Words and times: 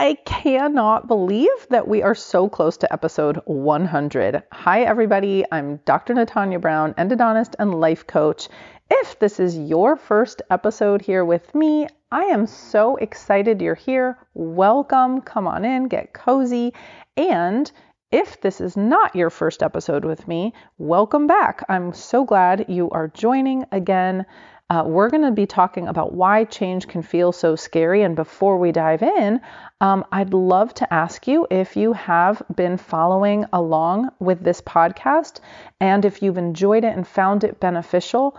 I 0.00 0.14
cannot 0.24 1.08
believe 1.08 1.68
that 1.68 1.86
we 1.86 2.02
are 2.02 2.14
so 2.14 2.48
close 2.48 2.78
to 2.78 2.90
episode 2.90 3.38
100. 3.44 4.42
Hi, 4.50 4.80
everybody. 4.80 5.44
I'm 5.52 5.76
Dr. 5.84 6.14
Natanya 6.14 6.58
Brown, 6.58 6.94
endodontist 6.94 7.54
and 7.58 7.78
life 7.78 8.06
coach. 8.06 8.48
If 8.90 9.18
this 9.18 9.38
is 9.38 9.58
your 9.58 9.96
first 9.96 10.40
episode 10.48 11.02
here 11.02 11.26
with 11.26 11.54
me, 11.54 11.86
I 12.10 12.22
am 12.22 12.46
so 12.46 12.96
excited 12.96 13.60
you're 13.60 13.74
here. 13.74 14.16
Welcome. 14.32 15.20
Come 15.20 15.46
on 15.46 15.66
in, 15.66 15.86
get 15.86 16.14
cozy. 16.14 16.72
And 17.18 17.70
if 18.10 18.40
this 18.40 18.62
is 18.62 18.78
not 18.78 19.14
your 19.14 19.28
first 19.28 19.62
episode 19.62 20.06
with 20.06 20.26
me, 20.26 20.54
welcome 20.78 21.26
back. 21.26 21.62
I'm 21.68 21.92
so 21.92 22.24
glad 22.24 22.64
you 22.70 22.88
are 22.88 23.08
joining 23.08 23.66
again. 23.70 24.24
Uh, 24.70 24.84
we're 24.86 25.10
going 25.10 25.24
to 25.24 25.32
be 25.32 25.46
talking 25.46 25.88
about 25.88 26.14
why 26.14 26.44
change 26.44 26.86
can 26.86 27.02
feel 27.02 27.32
so 27.32 27.56
scary. 27.56 28.02
And 28.02 28.14
before 28.14 28.56
we 28.56 28.70
dive 28.70 29.02
in, 29.02 29.40
um, 29.80 30.04
I'd 30.12 30.32
love 30.32 30.72
to 30.74 30.94
ask 30.94 31.26
you 31.26 31.44
if 31.50 31.76
you 31.76 31.92
have 31.92 32.40
been 32.54 32.76
following 32.76 33.46
along 33.52 34.10
with 34.20 34.44
this 34.44 34.60
podcast 34.60 35.40
and 35.80 36.04
if 36.04 36.22
you've 36.22 36.38
enjoyed 36.38 36.84
it 36.84 36.96
and 36.96 37.06
found 37.06 37.42
it 37.42 37.58
beneficial, 37.58 38.38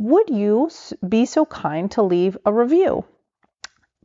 would 0.00 0.30
you 0.30 0.70
be 1.06 1.26
so 1.26 1.44
kind 1.44 1.90
to 1.90 2.02
leave 2.02 2.38
a 2.46 2.52
review? 2.52 3.04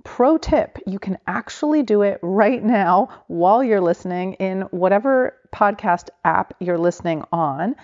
Pro 0.04 0.38
tip 0.38 0.80
you 0.86 1.00
can 1.00 1.18
actually 1.28 1.84
do 1.84 2.02
it 2.02 2.20
right 2.22 2.62
now 2.62 3.24
while 3.28 3.64
you're 3.64 3.80
listening 3.80 4.34
in 4.34 4.62
whatever 4.72 5.38
podcast 5.56 6.10
app 6.26 6.56
you're 6.60 6.78
listening 6.78 7.24
on. 7.32 7.76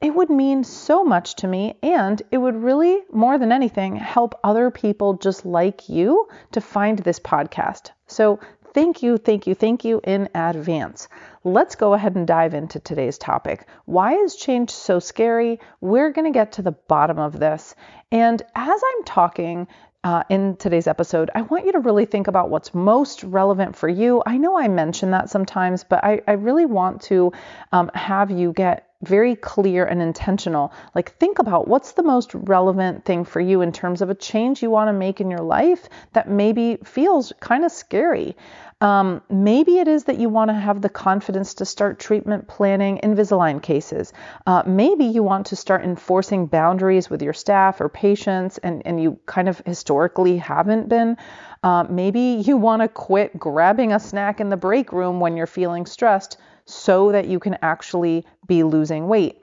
It 0.00 0.14
would 0.14 0.30
mean 0.30 0.62
so 0.62 1.02
much 1.02 1.34
to 1.36 1.48
me, 1.48 1.76
and 1.82 2.22
it 2.30 2.38
would 2.38 2.54
really, 2.54 3.02
more 3.12 3.36
than 3.36 3.50
anything, 3.50 3.96
help 3.96 4.38
other 4.44 4.70
people 4.70 5.14
just 5.14 5.44
like 5.44 5.88
you 5.88 6.28
to 6.52 6.60
find 6.60 7.00
this 7.00 7.18
podcast. 7.18 7.90
So, 8.06 8.38
thank 8.74 9.02
you, 9.02 9.16
thank 9.16 9.48
you, 9.48 9.56
thank 9.56 9.84
you 9.84 10.00
in 10.04 10.28
advance. 10.36 11.08
Let's 11.42 11.74
go 11.74 11.94
ahead 11.94 12.14
and 12.14 12.28
dive 12.28 12.54
into 12.54 12.78
today's 12.78 13.18
topic. 13.18 13.66
Why 13.86 14.14
is 14.14 14.36
change 14.36 14.70
so 14.70 15.00
scary? 15.00 15.58
We're 15.80 16.12
going 16.12 16.32
to 16.32 16.38
get 16.38 16.52
to 16.52 16.62
the 16.62 16.72
bottom 16.72 17.18
of 17.18 17.40
this. 17.40 17.74
And 18.12 18.40
as 18.54 18.80
I'm 18.90 19.04
talking, 19.04 19.66
uh, 20.04 20.22
in 20.28 20.54
today's 20.56 20.86
episode, 20.86 21.28
I 21.34 21.42
want 21.42 21.66
you 21.66 21.72
to 21.72 21.80
really 21.80 22.04
think 22.04 22.28
about 22.28 22.50
what's 22.50 22.72
most 22.72 23.24
relevant 23.24 23.74
for 23.74 23.88
you. 23.88 24.22
I 24.24 24.38
know 24.38 24.56
I 24.56 24.68
mention 24.68 25.10
that 25.10 25.28
sometimes, 25.28 25.82
but 25.82 26.04
I, 26.04 26.20
I 26.28 26.32
really 26.32 26.66
want 26.66 27.02
to 27.02 27.32
um, 27.72 27.90
have 27.94 28.30
you 28.30 28.52
get 28.52 28.87
very 29.02 29.36
clear 29.36 29.84
and 29.84 30.02
intentional. 30.02 30.72
Like, 30.94 31.16
think 31.18 31.38
about 31.38 31.68
what's 31.68 31.92
the 31.92 32.02
most 32.02 32.34
relevant 32.34 33.04
thing 33.04 33.24
for 33.24 33.40
you 33.40 33.60
in 33.60 33.70
terms 33.70 34.02
of 34.02 34.10
a 34.10 34.14
change 34.14 34.62
you 34.62 34.70
want 34.70 34.88
to 34.88 34.92
make 34.92 35.20
in 35.20 35.30
your 35.30 35.40
life 35.40 35.88
that 36.14 36.28
maybe 36.28 36.78
feels 36.84 37.32
kind 37.40 37.64
of 37.64 37.70
scary. 37.70 38.36
Um, 38.80 39.22
maybe 39.28 39.78
it 39.78 39.88
is 39.88 40.04
that 40.04 40.18
you 40.18 40.28
want 40.28 40.50
to 40.50 40.54
have 40.54 40.82
the 40.82 40.88
confidence 40.88 41.54
to 41.54 41.64
start 41.64 41.98
treatment 41.98 42.46
planning 42.46 43.00
Invisalign 43.02 43.60
cases. 43.60 44.12
Uh, 44.46 44.62
maybe 44.66 45.04
you 45.04 45.22
want 45.22 45.46
to 45.46 45.56
start 45.56 45.84
enforcing 45.84 46.46
boundaries 46.46 47.10
with 47.10 47.22
your 47.22 47.32
staff 47.32 47.80
or 47.80 47.88
patients, 47.88 48.58
and, 48.58 48.82
and 48.84 49.02
you 49.02 49.18
kind 49.26 49.48
of 49.48 49.60
historically 49.66 50.38
haven't 50.38 50.88
been. 50.88 51.16
Uh, 51.62 51.84
maybe 51.88 52.42
you 52.44 52.56
want 52.56 52.82
to 52.82 52.88
quit 52.88 53.36
grabbing 53.36 53.92
a 53.92 53.98
snack 53.98 54.40
in 54.40 54.48
the 54.48 54.56
break 54.56 54.92
room 54.92 55.18
when 55.18 55.36
you're 55.36 55.46
feeling 55.46 55.84
stressed 55.84 56.36
so 56.68 57.12
that 57.12 57.26
you 57.26 57.40
can 57.40 57.56
actually 57.62 58.24
be 58.46 58.62
losing 58.62 59.08
weight. 59.08 59.40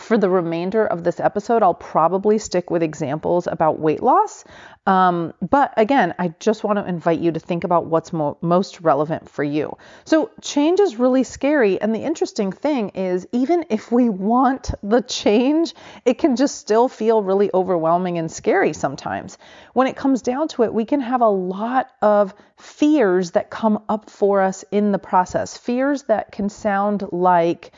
For 0.00 0.16
the 0.16 0.30
remainder 0.30 0.86
of 0.86 1.04
this 1.04 1.20
episode, 1.20 1.62
I'll 1.62 1.74
probably 1.74 2.38
stick 2.38 2.70
with 2.70 2.82
examples 2.82 3.46
about 3.46 3.78
weight 3.78 4.02
loss. 4.02 4.44
Um, 4.86 5.34
but 5.42 5.74
again, 5.76 6.14
I 6.18 6.34
just 6.40 6.64
want 6.64 6.78
to 6.78 6.86
invite 6.86 7.20
you 7.20 7.32
to 7.32 7.38
think 7.38 7.64
about 7.64 7.86
what's 7.86 8.12
mo- 8.12 8.38
most 8.40 8.80
relevant 8.80 9.28
for 9.28 9.44
you. 9.44 9.76
So, 10.04 10.30
change 10.40 10.80
is 10.80 10.96
really 10.96 11.22
scary. 11.22 11.80
And 11.80 11.94
the 11.94 12.02
interesting 12.02 12.50
thing 12.50 12.88
is, 12.90 13.26
even 13.32 13.66
if 13.68 13.92
we 13.92 14.08
want 14.08 14.70
the 14.82 15.02
change, 15.02 15.74
it 16.06 16.18
can 16.18 16.34
just 16.34 16.56
still 16.56 16.88
feel 16.88 17.22
really 17.22 17.50
overwhelming 17.52 18.16
and 18.16 18.32
scary 18.32 18.72
sometimes. 18.72 19.36
When 19.74 19.86
it 19.86 19.96
comes 19.96 20.22
down 20.22 20.48
to 20.48 20.62
it, 20.62 20.72
we 20.72 20.86
can 20.86 21.00
have 21.00 21.20
a 21.20 21.28
lot 21.28 21.90
of 22.00 22.34
fears 22.56 23.32
that 23.32 23.50
come 23.50 23.82
up 23.88 24.08
for 24.08 24.40
us 24.40 24.64
in 24.72 24.92
the 24.92 24.98
process, 24.98 25.58
fears 25.58 26.04
that 26.04 26.32
can 26.32 26.48
sound 26.48 27.04
like, 27.12 27.70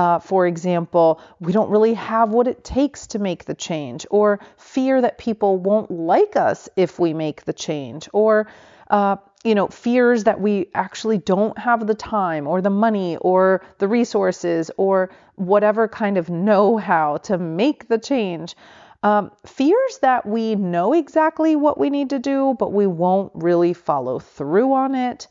uh, 0.00 0.18
for 0.18 0.46
example, 0.46 1.20
we 1.40 1.52
don't 1.52 1.68
really 1.68 1.92
have 1.92 2.30
what 2.30 2.46
it 2.48 2.64
takes 2.64 3.08
to 3.08 3.18
make 3.18 3.44
the 3.44 3.54
change, 3.54 4.06
or 4.10 4.40
fear 4.56 4.98
that 5.02 5.18
people 5.18 5.58
won't 5.58 5.90
like 5.90 6.36
us 6.36 6.70
if 6.74 6.98
we 6.98 7.12
make 7.12 7.44
the 7.44 7.52
change, 7.52 8.08
or 8.14 8.46
uh, 8.88 9.16
you 9.44 9.54
know, 9.54 9.68
fears 9.68 10.24
that 10.24 10.40
we 10.40 10.68
actually 10.74 11.18
don't 11.18 11.58
have 11.58 11.86
the 11.86 11.94
time 11.94 12.46
or 12.46 12.62
the 12.62 12.70
money 12.86 13.18
or 13.18 13.62
the 13.76 13.88
resources 13.88 14.70
or 14.78 15.10
whatever 15.36 15.86
kind 15.86 16.16
of 16.16 16.30
know 16.30 16.78
how 16.78 17.18
to 17.18 17.36
make 17.36 17.88
the 17.88 17.98
change. 17.98 18.56
Um, 19.02 19.30
fears 19.46 19.98
that 20.00 20.24
we 20.24 20.54
know 20.54 20.94
exactly 20.94 21.56
what 21.56 21.78
we 21.78 21.90
need 21.90 22.10
to 22.10 22.18
do, 22.18 22.54
but 22.58 22.72
we 22.72 22.86
won't 22.86 23.32
really 23.34 23.74
follow 23.74 24.18
through 24.18 24.72
on 24.72 24.94
it 24.94 25.28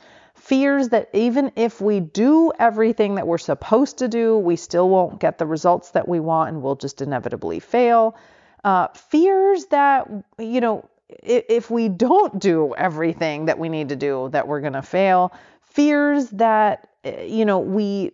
fears 0.49 0.89
that 0.89 1.09
even 1.13 1.51
if 1.55 1.79
we 1.79 1.99
do 1.99 2.51
everything 2.57 3.15
that 3.15 3.27
we're 3.27 3.37
supposed 3.37 3.99
to 3.99 4.07
do, 4.07 4.35
we 4.35 4.55
still 4.55 4.89
won't 4.89 5.19
get 5.19 5.37
the 5.37 5.45
results 5.45 5.91
that 5.91 6.07
we 6.07 6.19
want 6.19 6.49
and 6.49 6.63
we'll 6.63 6.75
just 6.75 7.03
inevitably 7.03 7.59
fail. 7.59 8.17
Uh, 8.63 8.87
fears 8.95 9.67
that, 9.67 10.09
you 10.39 10.59
know, 10.59 10.89
if, 11.07 11.45
if 11.49 11.69
we 11.69 11.87
don't 11.87 12.39
do 12.39 12.73
everything 12.75 13.45
that 13.45 13.59
we 13.59 13.69
need 13.69 13.89
to 13.89 13.95
do, 13.95 14.27
that 14.31 14.47
we're 14.47 14.59
going 14.59 14.73
to 14.73 14.81
fail. 14.81 15.31
Fears 15.61 16.31
that, 16.31 16.89
eh, 17.03 17.25
you 17.25 17.45
know, 17.45 17.59
we 17.59 18.11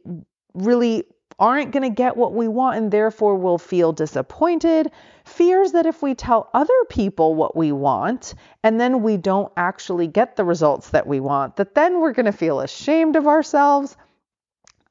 really 0.53 1.06
aren't 1.40 1.72
going 1.72 1.84
to 1.84 1.90
get 1.90 2.16
what 2.18 2.34
we 2.34 2.47
want 2.47 2.78
and 2.78 2.91
therefore 2.91 3.35
will 3.35 3.57
feel 3.57 3.91
disappointed. 3.91 4.91
Fears 5.25 5.73
that 5.73 5.85
if 5.85 6.01
we 6.01 6.16
tell 6.16 6.50
other 6.53 6.85
people 6.90 7.35
what 7.35 7.56
we 7.56 7.72
want 7.72 8.35
and 8.63 8.79
then 8.79 9.03
we 9.03 9.18
don't 9.18 9.51
actually 9.57 10.07
get 10.07 10.35
the 10.35 10.44
results 10.44 10.90
that 10.90 11.07
we 11.07 11.19
want, 11.19 11.56
that 11.57 11.75
then 11.75 12.00
we're 12.00 12.13
going 12.13 12.25
to 12.25 12.31
feel 12.31 12.62
ashamed 12.62 13.16
of 13.16 13.28
ourselves. 13.28 13.97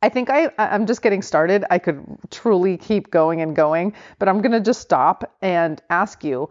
I 0.03 0.11
think 0.11 0.29
I, 0.29 0.51
I'm 0.59 0.87
just 0.87 1.01
getting 1.01 1.23
started. 1.23 1.65
I 1.71 1.79
could 1.79 2.05
truly 2.31 2.77
keep 2.77 3.11
going 3.11 3.41
and 3.41 3.57
going, 3.57 3.95
but 4.19 4.29
I'm 4.29 4.43
going 4.43 4.53
to 4.53 4.61
just 4.61 4.83
stop 4.83 5.35
and 5.41 5.81
ask 5.89 6.23
you, 6.23 6.51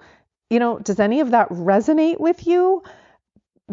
you 0.49 0.59
know, 0.59 0.79
does 0.79 0.99
any 0.99 1.19
of 1.19 1.31
that 1.31 1.49
resonate 1.49 2.19
with 2.19 2.47
you? 2.47 2.81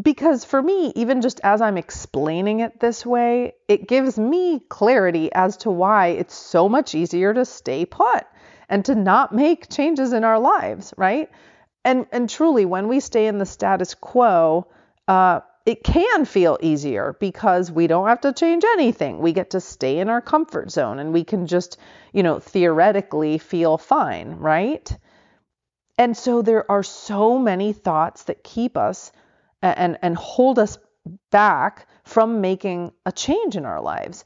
Because 0.01 0.45
for 0.45 0.62
me, 0.62 0.93
even 0.95 1.21
just 1.21 1.41
as 1.43 1.61
I'm 1.61 1.77
explaining 1.77 2.61
it 2.61 2.78
this 2.78 3.05
way, 3.05 3.55
it 3.69 3.89
gives 3.89 4.19
me 4.19 4.61
clarity 4.69 5.33
as 5.33 5.56
to 5.59 5.71
why 5.71 6.09
it's 6.09 6.34
so 6.34 6.69
much 6.69 6.95
easier 6.95 7.34
to 7.34 7.45
stay 7.45 7.84
put 7.84 8.25
and 8.69 8.84
to 8.84 8.95
not 8.95 9.34
make 9.34 9.69
changes 9.69 10.12
in 10.12 10.23
our 10.23 10.39
lives, 10.39 10.95
right? 10.97 11.29
And 11.84 12.06
and 12.12 12.29
truly, 12.31 12.65
when 12.67 12.89
we 12.89 13.00
stay 13.00 13.27
in 13.27 13.39
the 13.39 13.47
status 13.47 13.95
quo, 13.95 14.67
uh, 15.09 15.41
it 15.67 15.83
can 15.83 16.25
feel 16.25 16.59
easier 16.62 17.17
because 17.19 17.71
we 17.71 17.87
don't 17.87 18.06
have 18.09 18.21
to 18.23 18.33
change 18.33 18.65
anything. 18.65 19.19
We 19.19 19.33
get 19.33 19.50
to 19.50 19.61
stay 19.61 19.99
in 19.99 20.09
our 20.09 20.21
comfort 20.21 20.71
zone 20.71 20.99
and 20.99 21.12
we 21.12 21.25
can 21.25 21.47
just, 21.47 21.79
you 22.12 22.23
know, 22.23 22.39
theoretically 22.39 23.39
feel 23.39 23.77
fine, 23.77 24.37
right? 24.37 24.97
And 25.99 26.17
so 26.17 26.43
there 26.43 26.71
are 26.71 26.83
so 26.83 27.39
many 27.39 27.73
thoughts 27.73 28.25
that 28.25 28.45
keep 28.45 28.77
us 28.77 29.12
and, 29.62 29.98
and 30.03 30.16
hold 30.16 30.59
us 30.59 30.78
back 31.31 31.87
from 32.04 32.41
making 32.41 32.93
a 33.06 33.12
change 33.12 33.56
in 33.56 33.65
our 33.65 33.81
lives. 33.81 34.25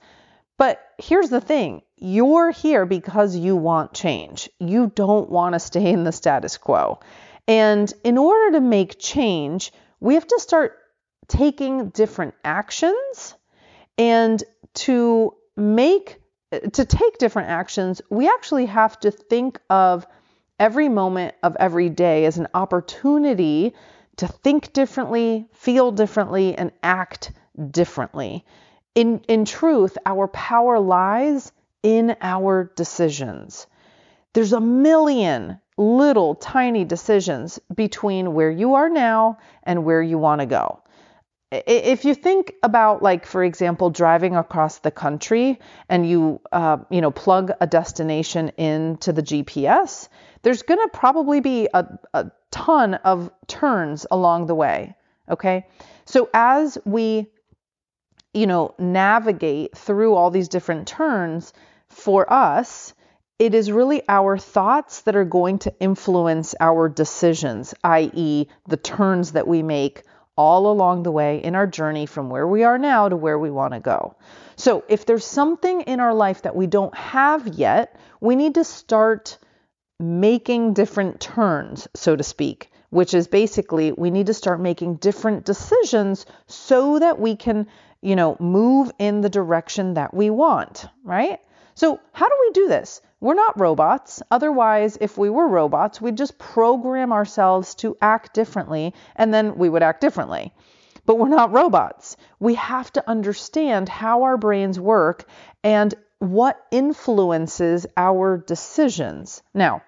But 0.56 0.81
here's 0.99 1.31
the 1.31 1.41
thing 1.41 1.83
you're 1.97 2.50
here 2.50 2.87
because 2.87 3.37
you 3.37 3.56
want 3.56 3.93
change. 3.93 4.49
You 4.61 4.93
don't 4.94 5.31
want 5.31 5.55
to 5.55 5.61
stay 5.61 5.91
in 5.91 6.05
the 6.05 6.12
status 6.12 6.56
quo. 6.56 7.00
And 7.47 7.93
in 8.05 8.19
order 8.19 8.53
to 8.53 8.61
make 8.61 8.99
change, 8.99 9.73
we 10.00 10.15
have 10.15 10.27
to 10.27 10.41
start 10.41 10.78
taking 11.29 11.91
different 11.91 12.35
actions. 12.44 13.35
And 13.99 14.43
to 14.75 15.35
make 15.56 16.20
to 16.73 16.85
take 16.85 17.19
different 17.19 17.49
actions, 17.49 18.00
we 18.11 18.29
actually 18.29 18.67
have 18.67 18.99
to 19.00 19.11
think 19.11 19.61
of 19.69 20.06
every 20.59 20.88
moment 20.88 21.35
of 21.43 21.56
every 21.59 21.88
day 21.88 22.26
as 22.26 22.38
an 22.38 22.47
opportunity 22.55 23.75
to 24.16 24.28
think 24.28 24.72
differently, 24.72 25.46
feel 25.52 25.93
differently, 25.93 26.55
and 26.55 26.72
act 26.82 27.32
differently. 27.70 28.44
In, 28.94 29.20
in 29.28 29.44
truth, 29.44 29.99
our 30.06 30.28
power 30.28 30.78
lies 30.78 31.52
in 31.82 32.16
our 32.20 32.72
decisions. 32.76 33.66
There's 34.32 34.52
a 34.52 34.61
million 34.61 35.58
little 35.76 36.34
tiny 36.34 36.84
decisions 36.84 37.58
between 37.75 38.34
where 38.34 38.50
you 38.50 38.75
are 38.75 38.88
now 38.88 39.38
and 39.62 39.84
where 39.84 40.02
you 40.02 40.19
want 40.19 40.40
to 40.40 40.46
go. 40.46 40.81
If 41.50 42.05
you 42.05 42.14
think 42.14 42.55
about, 42.64 43.02
like, 43.02 43.26
for 43.26 43.44
example, 43.44 43.90
driving 43.90 44.34
across 44.34 44.78
the 44.78 44.90
country 44.90 45.61
and 45.88 46.08
you, 46.08 46.40
uh, 46.50 46.78
you 46.90 47.00
know, 47.00 47.12
plug 47.12 47.52
a 47.61 47.66
destination 47.66 48.49
into 48.56 49.12
the 49.12 49.22
GPS, 49.22 50.08
there's 50.44 50.62
going 50.62 50.81
to 50.81 50.88
probably 50.93 51.41
be 51.41 51.69
a, 51.75 51.87
a 52.12 52.31
ton 52.50 52.94
of 52.94 53.31
turns 53.46 54.06
along 54.11 54.46
the 54.46 54.55
way. 54.55 54.94
Okay. 55.29 55.67
So 56.05 56.29
as 56.32 56.79
we, 56.85 57.26
you 58.32 58.46
know, 58.46 58.75
navigate 58.79 59.76
through 59.76 60.14
all 60.14 60.31
these 60.31 60.49
different 60.49 60.87
turns 60.87 61.52
for 61.88 62.31
us, 62.31 62.93
it 63.38 63.55
is 63.55 63.73
really 63.73 64.02
our 64.08 64.38
thoughts 64.38 65.00
that 65.02 65.17
are 65.17 65.25
going 65.25 65.58
to 65.61 65.75
influence 65.81 66.55
our 66.61 66.88
decisions, 66.88 67.75
i.e., 67.82 68.47
the 68.69 68.76
turns 68.76 69.32
that 69.32 69.49
we 69.49 69.62
make 69.62 70.02
all 70.37 70.70
along 70.70 71.05
the 71.05 71.11
way 71.11 71.43
in 71.43 71.55
our 71.55 71.67
journey 71.67 72.06
from 72.06 72.29
where 72.29 72.47
we 72.47 72.64
are 72.64 72.79
now 72.79 73.08
to 73.08 73.17
where 73.17 73.38
we 73.38 73.50
want 73.50 73.73
to 73.73 73.81
go. 73.81 74.14
So, 74.56 74.85
if 74.88 75.06
there's 75.06 75.26
something 75.26 75.82
in 75.82 76.00
our 76.00 76.14
life 76.14 76.43
that 76.43 76.55
we 76.55 76.67
don't 76.67 76.94
have 76.97 77.47
yet, 77.49 77.97
we 78.20 78.37
need 78.37 78.55
to 78.55 78.64
start 78.64 79.38
making 80.00 80.75
different 80.75 81.20
turns, 81.20 81.88
so 81.94 82.17
to 82.17 82.23
speak, 82.23 82.70
which 82.91 83.14
is 83.14 83.29
basically 83.29 83.93
we 83.93 84.11
need 84.11 84.26
to 84.26 84.35
start 84.35 84.61
making 84.61 84.96
different 84.96 85.44
decisions 85.44 86.26
so 86.46 86.99
that 86.99 87.19
we 87.20 87.37
can, 87.37 87.67
you 88.00 88.17
know, 88.17 88.37
move 88.41 88.91
in 88.99 89.20
the 89.20 89.29
direction 89.29 89.94
that 89.94 90.12
we 90.12 90.31
want, 90.31 90.87
right? 91.05 91.41
So, 91.75 91.99
how 92.12 92.29
do 92.29 92.35
we 92.41 92.52
do 92.52 92.69
this? 92.69 93.00
We're 93.20 93.35
not 93.35 93.58
robots. 93.58 94.23
Otherwise, 94.31 94.99
if 95.00 95.17
we 95.17 95.31
were 95.31 95.49
robots, 95.49 96.00
we'd 96.00 96.17
just 96.17 96.38
program 96.38 97.12
ourselves 97.12 97.75
to 97.76 97.97
act 98.00 98.35
differently 98.35 98.94
and 99.17 99.32
then 99.32 99.56
we 99.56 99.69
would 99.69 99.82
act 99.82 100.00
differently. 100.00 100.52
But 101.06 101.19
we're 101.19 101.29
not 101.29 101.52
robots. 101.52 102.17
We 102.38 102.55
have 102.55 102.93
to 102.93 103.08
understand 103.08 103.88
how 103.88 104.23
our 104.23 104.37
brains 104.37 104.79
work 104.79 105.26
and 105.62 105.94
what 106.19 106.64
influences 106.70 107.87
our 107.96 108.38
decisions. 108.38 109.43
Now, 109.52 109.82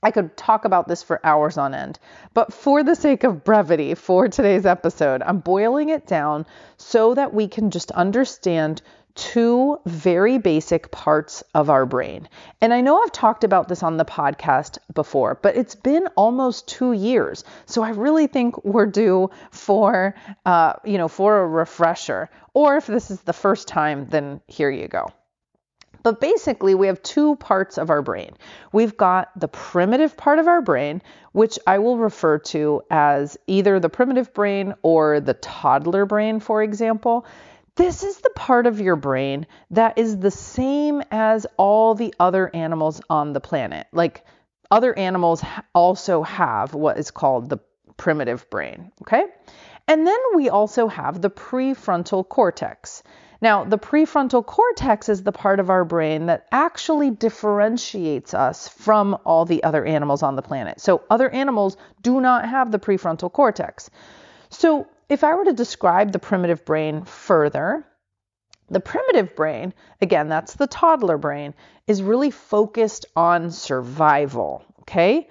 I 0.00 0.12
could 0.12 0.36
talk 0.36 0.64
about 0.64 0.86
this 0.86 1.02
for 1.02 1.20
hours 1.24 1.58
on 1.58 1.74
end, 1.74 1.98
but 2.32 2.52
for 2.52 2.84
the 2.84 2.94
sake 2.94 3.24
of 3.24 3.42
brevity 3.42 3.94
for 3.94 4.28
today's 4.28 4.64
episode, 4.64 5.22
I'm 5.22 5.40
boiling 5.40 5.88
it 5.88 6.06
down 6.06 6.46
so 6.76 7.14
that 7.14 7.34
we 7.34 7.48
can 7.48 7.70
just 7.70 7.90
understand 7.90 8.80
two 9.16 9.80
very 9.84 10.38
basic 10.38 10.92
parts 10.92 11.42
of 11.52 11.68
our 11.68 11.84
brain. 11.84 12.28
And 12.60 12.72
I 12.72 12.80
know 12.80 13.02
I've 13.02 13.10
talked 13.10 13.42
about 13.42 13.66
this 13.66 13.82
on 13.82 13.96
the 13.96 14.04
podcast 14.04 14.78
before, 14.94 15.40
but 15.42 15.56
it's 15.56 15.74
been 15.74 16.06
almost 16.16 16.68
two 16.68 16.92
years. 16.92 17.42
So 17.66 17.82
I 17.82 17.90
really 17.90 18.28
think 18.28 18.64
we're 18.64 18.86
due 18.86 19.30
for, 19.50 20.14
uh, 20.46 20.74
you 20.84 20.98
know, 20.98 21.08
for 21.08 21.40
a 21.40 21.46
refresher. 21.46 22.30
Or 22.54 22.76
if 22.76 22.86
this 22.86 23.10
is 23.10 23.20
the 23.22 23.32
first 23.32 23.66
time, 23.66 24.06
then 24.08 24.40
here 24.46 24.70
you 24.70 24.86
go. 24.86 25.10
But 26.02 26.20
basically, 26.20 26.74
we 26.74 26.86
have 26.86 27.02
two 27.02 27.36
parts 27.36 27.78
of 27.78 27.90
our 27.90 28.02
brain. 28.02 28.36
We've 28.72 28.96
got 28.96 29.30
the 29.38 29.48
primitive 29.48 30.16
part 30.16 30.38
of 30.38 30.48
our 30.48 30.62
brain, 30.62 31.02
which 31.32 31.58
I 31.66 31.78
will 31.78 31.98
refer 31.98 32.38
to 32.38 32.82
as 32.90 33.36
either 33.46 33.80
the 33.80 33.88
primitive 33.88 34.32
brain 34.32 34.74
or 34.82 35.20
the 35.20 35.34
toddler 35.34 36.06
brain, 36.06 36.40
for 36.40 36.62
example. 36.62 37.26
This 37.76 38.02
is 38.02 38.18
the 38.18 38.30
part 38.30 38.66
of 38.66 38.80
your 38.80 38.96
brain 38.96 39.46
that 39.70 39.98
is 39.98 40.18
the 40.18 40.32
same 40.32 41.02
as 41.10 41.46
all 41.56 41.94
the 41.94 42.12
other 42.18 42.50
animals 42.54 43.00
on 43.08 43.32
the 43.32 43.40
planet. 43.40 43.86
Like 43.92 44.24
other 44.70 44.96
animals 44.98 45.44
also 45.74 46.22
have 46.22 46.74
what 46.74 46.98
is 46.98 47.10
called 47.12 47.48
the 47.48 47.58
primitive 47.96 48.50
brain, 48.50 48.90
okay? 49.02 49.24
And 49.86 50.06
then 50.06 50.18
we 50.34 50.48
also 50.48 50.88
have 50.88 51.20
the 51.20 51.30
prefrontal 51.30 52.28
cortex. 52.28 53.02
Now, 53.40 53.64
the 53.64 53.78
prefrontal 53.78 54.44
cortex 54.44 55.08
is 55.08 55.22
the 55.22 55.32
part 55.32 55.60
of 55.60 55.70
our 55.70 55.84
brain 55.84 56.26
that 56.26 56.46
actually 56.50 57.10
differentiates 57.10 58.34
us 58.34 58.66
from 58.66 59.16
all 59.24 59.44
the 59.44 59.62
other 59.62 59.84
animals 59.84 60.22
on 60.22 60.34
the 60.34 60.42
planet. 60.42 60.80
So, 60.80 61.02
other 61.08 61.30
animals 61.30 61.76
do 62.02 62.20
not 62.20 62.48
have 62.48 62.72
the 62.72 62.80
prefrontal 62.80 63.32
cortex. 63.32 63.90
So, 64.50 64.88
if 65.08 65.22
I 65.22 65.34
were 65.34 65.44
to 65.44 65.52
describe 65.52 66.12
the 66.12 66.18
primitive 66.18 66.64
brain 66.64 67.04
further, 67.04 67.86
the 68.70 68.80
primitive 68.80 69.34
brain, 69.36 69.72
again, 70.00 70.28
that's 70.28 70.54
the 70.54 70.66
toddler 70.66 71.16
brain, 71.16 71.54
is 71.86 72.02
really 72.02 72.30
focused 72.30 73.06
on 73.16 73.50
survival. 73.50 74.64
Okay. 74.80 75.28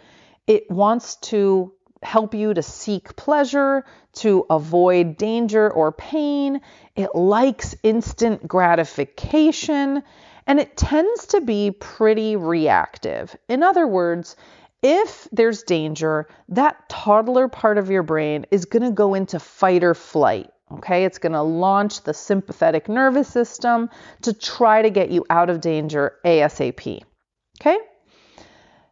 It 0.48 0.72
wants 0.72 1.18
to 1.18 1.74
help 2.04 2.34
you 2.34 2.54
to 2.54 2.62
seek 2.62 3.16
pleasure, 3.16 3.86
to 4.14 4.46
avoid 4.50 5.18
danger 5.18 5.70
or 5.72 5.92
pain. 5.92 6.62
It 6.96 7.16
likes 7.16 7.76
instant 7.84 8.48
gratification, 8.48 10.04
and 10.46 10.60
it 10.60 10.78
tends 10.78 11.28
to 11.28 11.42
be 11.42 11.72
pretty 11.72 12.36
reactive. 12.36 13.36
In 13.50 13.64
other 13.64 13.88
words, 13.88 14.36
if 14.84 15.28
there's 15.32 15.64
danger, 15.64 16.28
that 16.50 16.88
toddler 16.88 17.48
part 17.48 17.78
of 17.78 17.90
your 17.90 18.04
brain 18.04 18.46
is 18.52 18.66
going 18.66 18.84
to 18.84 18.92
go 18.92 19.14
into 19.14 19.40
fight 19.40 19.84
or 19.84 19.94
flight. 19.94 20.52
Okay, 20.70 21.06
it's 21.06 21.18
going 21.18 21.34
to 21.34 21.42
launch 21.42 22.04
the 22.04 22.14
sympathetic 22.14 22.90
nervous 22.90 23.30
system 23.30 23.90
to 24.24 24.34
try 24.34 24.82
to 24.82 24.90
get 24.90 25.10
you 25.10 25.26
out 25.30 25.50
of 25.50 25.62
danger 25.62 26.16
ASAP. 26.26 27.02
Okay, 27.60 27.78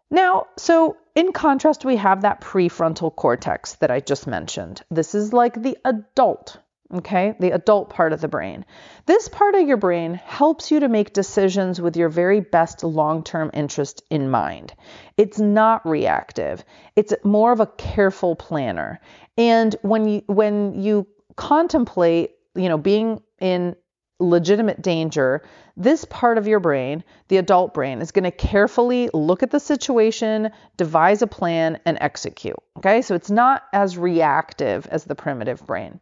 now, 0.10 0.48
so 0.58 0.96
in 1.16 1.32
contrast, 1.32 1.86
we 1.86 1.96
have 1.96 2.22
that 2.22 2.42
prefrontal 2.42 3.16
cortex 3.16 3.76
that 3.76 3.92
I 3.92 4.00
just 4.00 4.28
mentioned. 4.28 4.82
This 4.92 5.16
is 5.16 5.34
like 5.34 5.62
the 5.62 5.78
adult 5.86 6.58
okay? 6.94 7.36
The 7.40 7.52
adult 7.52 7.90
part 7.90 8.14
of 8.14 8.22
the 8.22 8.28
brain. 8.28 8.66
This 9.06 9.28
part 9.28 9.56
of 9.56 9.68
your 9.68 9.78
brain 9.78 10.14
helps 10.14 10.72
you 10.72 10.82
to 10.82 10.88
make 10.88 11.14
decisions 11.14 11.82
with 11.82 11.98
your 11.98 12.10
very 12.10 12.40
best 12.40 12.84
long 12.84 13.24
term 13.24 13.50
interest 13.54 14.04
in 14.10 14.30
mind. 14.30 14.74
It's 15.18 15.40
not 15.40 15.86
reactive, 15.88 16.64
it's 16.96 17.14
more 17.24 17.52
of 17.52 17.60
a 17.60 17.68
careful 17.68 18.36
planner. 18.36 19.00
And 19.38 19.76
when 19.82 20.08
you, 20.08 20.22
when 20.28 20.82
you 20.82 21.08
contemplate, 21.36 22.32
you 22.56 22.70
know, 22.70 22.78
being 22.78 23.22
in 23.40 23.76
legitimate 24.20 24.82
danger, 24.82 25.42
this 25.76 26.06
part 26.06 26.38
of 26.38 26.48
your 26.48 26.60
brain, 26.60 27.04
the 27.28 27.38
adult 27.38 27.74
brain, 27.74 28.02
is 28.02 28.12
going 28.12 28.24
to 28.24 28.32
carefully 28.32 29.10
look 29.14 29.44
at 29.44 29.52
the 29.52 29.60
situation, 29.60 30.52
devise 30.78 31.22
a 31.22 31.28
plan, 31.28 31.80
and 31.86 31.98
execute. 32.00 32.58
Okay, 32.78 33.02
so 33.02 33.16
it's 33.16 33.32
not 33.32 33.64
as 33.74 33.98
reactive 33.98 34.88
as 34.88 35.04
the 35.04 35.16
primitive 35.16 35.66
brain. 35.66 36.00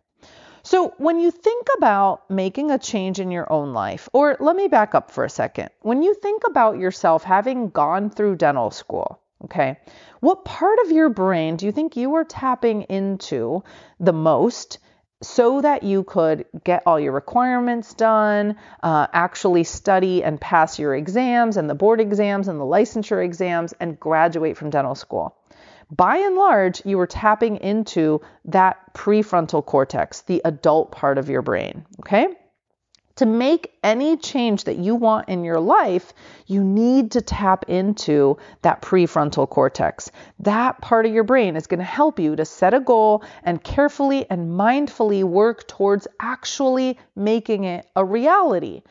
So, 0.65 0.93
when 0.97 1.19
you 1.19 1.29
think 1.29 1.67
about 1.77 2.29
making 2.29 2.71
a 2.71 2.79
change 2.79 3.19
in 3.19 3.31
your 3.31 3.51
own 3.51 3.73
life, 3.73 4.07
or 4.13 4.37
let 4.39 4.55
me 4.55 4.69
back 4.69 4.95
up 4.95 5.11
for 5.11 5.25
a 5.25 5.29
second. 5.29 5.71
When 5.81 6.03
you 6.03 6.13
think 6.13 6.43
about 6.47 6.77
yourself 6.77 7.23
having 7.23 7.69
gone 7.69 8.09
through 8.09 8.37
dental 8.37 8.71
school, 8.71 9.19
okay, 9.43 9.77
what 10.21 10.45
part 10.45 10.79
of 10.85 10.91
your 10.91 11.09
brain 11.09 11.57
do 11.57 11.65
you 11.65 11.73
think 11.73 11.97
you 11.97 12.09
were 12.09 12.23
tapping 12.23 12.83
into 12.83 13.61
the 13.99 14.13
most 14.13 14.79
so 15.23 15.61
that 15.61 15.83
you 15.83 16.03
could 16.03 16.45
get 16.63 16.83
all 16.85 16.99
your 16.99 17.13
requirements 17.13 17.93
done, 17.93 18.55
uh, 18.81 19.07
actually 19.13 19.63
study 19.63 20.23
and 20.23 20.39
pass 20.39 20.77
your 20.77 20.95
exams 20.95 21.57
and 21.57 21.69
the 21.69 21.75
board 21.75 21.99
exams 21.99 22.47
and 22.47 22.59
the 22.59 22.65
licensure 22.65 23.23
exams, 23.23 23.73
and 23.79 23.99
graduate 23.99 24.57
from 24.57 24.69
dental 24.69 24.95
school? 24.95 25.35
by 25.95 26.17
and 26.17 26.35
large, 26.35 26.83
you 26.85 26.97
were 26.97 27.07
tapping 27.07 27.57
into 27.57 28.21
that 28.45 28.93
prefrontal 28.93 29.63
cortex, 29.65 30.21
the 30.21 30.41
adult 30.45 30.91
part 30.91 31.17
of 31.17 31.29
your 31.29 31.41
brain. 31.41 31.85
Okay? 31.99 32.27
To 33.17 33.27
make 33.27 33.77
any 33.83 34.17
change 34.17 34.63
that 34.63 34.77
you 34.77 34.95
want 34.95 35.29
in 35.29 35.43
your 35.43 35.59
life, 35.59 36.13
you 36.47 36.63
need 36.63 37.11
to 37.11 37.21
tap 37.21 37.65
into 37.67 38.37
that 38.63 38.81
prefrontal 38.81 39.47
cortex. 39.47 40.09
That 40.39 40.81
part 40.81 41.05
of 41.05 41.13
your 41.13 41.23
brain 41.23 41.55
is 41.55 41.67
going 41.67 41.79
to 41.79 41.83
help 41.83 42.19
you 42.19 42.35
to 42.35 42.43
set 42.43 42.73
a 42.73 42.79
goal 42.79 43.23
and 43.43 43.63
carefully 43.63 44.25
and 44.31 44.49
mindfully 44.49 45.23
work 45.23 45.67
towards 45.67 46.07
actually 46.19 46.97
making 47.15 47.65
it 47.65 47.85
a 47.95 48.03
reality. 48.03 48.81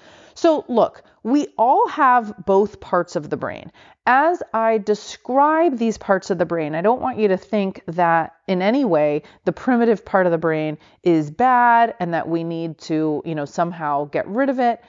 So, 0.42 0.64
look, 0.66 1.04
we 1.22 1.46
all 1.56 1.86
have 1.86 2.34
both 2.46 2.80
parts 2.80 3.14
of 3.14 3.30
the 3.30 3.36
brain. 3.36 3.70
As 4.06 4.42
I 4.52 4.78
describe 4.78 5.78
these 5.78 5.96
parts 5.96 6.30
of 6.30 6.38
the 6.38 6.44
brain, 6.44 6.74
I 6.74 6.80
don't 6.80 7.00
want 7.00 7.16
you 7.16 7.28
to 7.28 7.36
think 7.36 7.80
that 7.86 8.34
in 8.48 8.60
any 8.60 8.84
way 8.84 9.22
the 9.44 9.52
primitive 9.52 10.04
part 10.04 10.26
of 10.26 10.32
the 10.32 10.38
brain 10.38 10.78
is 11.04 11.30
bad 11.30 11.94
and 12.00 12.12
that 12.12 12.28
we 12.28 12.42
need 12.42 12.78
to, 12.78 13.22
you 13.24 13.36
know, 13.36 13.44
somehow 13.44 14.06
get 14.06 14.26
rid 14.26 14.50
of 14.50 14.58
it. 14.58 14.82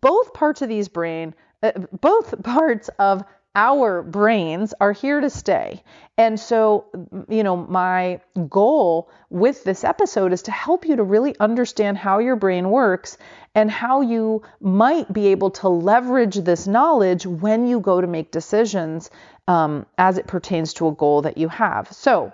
Both 0.00 0.32
parts 0.32 0.62
of 0.62 0.70
these 0.70 0.88
brain, 0.88 1.34
uh, 1.62 1.72
both 2.00 2.42
parts 2.42 2.88
of 2.98 3.24
our 3.54 4.02
brains 4.02 4.72
are 4.80 4.92
here 4.92 5.20
to 5.20 5.28
stay. 5.28 5.82
And 6.16 6.38
so, 6.38 6.86
you 7.28 7.42
know, 7.42 7.56
my 7.56 8.20
goal 8.48 9.10
with 9.30 9.64
this 9.64 9.84
episode 9.84 10.32
is 10.32 10.42
to 10.42 10.50
help 10.50 10.86
you 10.86 10.96
to 10.96 11.02
really 11.02 11.34
understand 11.40 11.98
how 11.98 12.18
your 12.18 12.36
brain 12.36 12.70
works 12.70 13.18
and 13.54 13.70
how 13.70 14.00
you 14.00 14.42
might 14.60 15.12
be 15.12 15.28
able 15.28 15.50
to 15.50 15.68
leverage 15.68 16.36
this 16.36 16.66
knowledge 16.66 17.26
when 17.26 17.66
you 17.66 17.80
go 17.80 18.00
to 18.00 18.06
make 18.06 18.30
decisions 18.30 19.10
um, 19.48 19.86
as 19.98 20.18
it 20.18 20.26
pertains 20.26 20.74
to 20.74 20.88
a 20.88 20.92
goal 20.92 21.22
that 21.22 21.38
you 21.38 21.48
have. 21.48 21.90
So, 21.92 22.32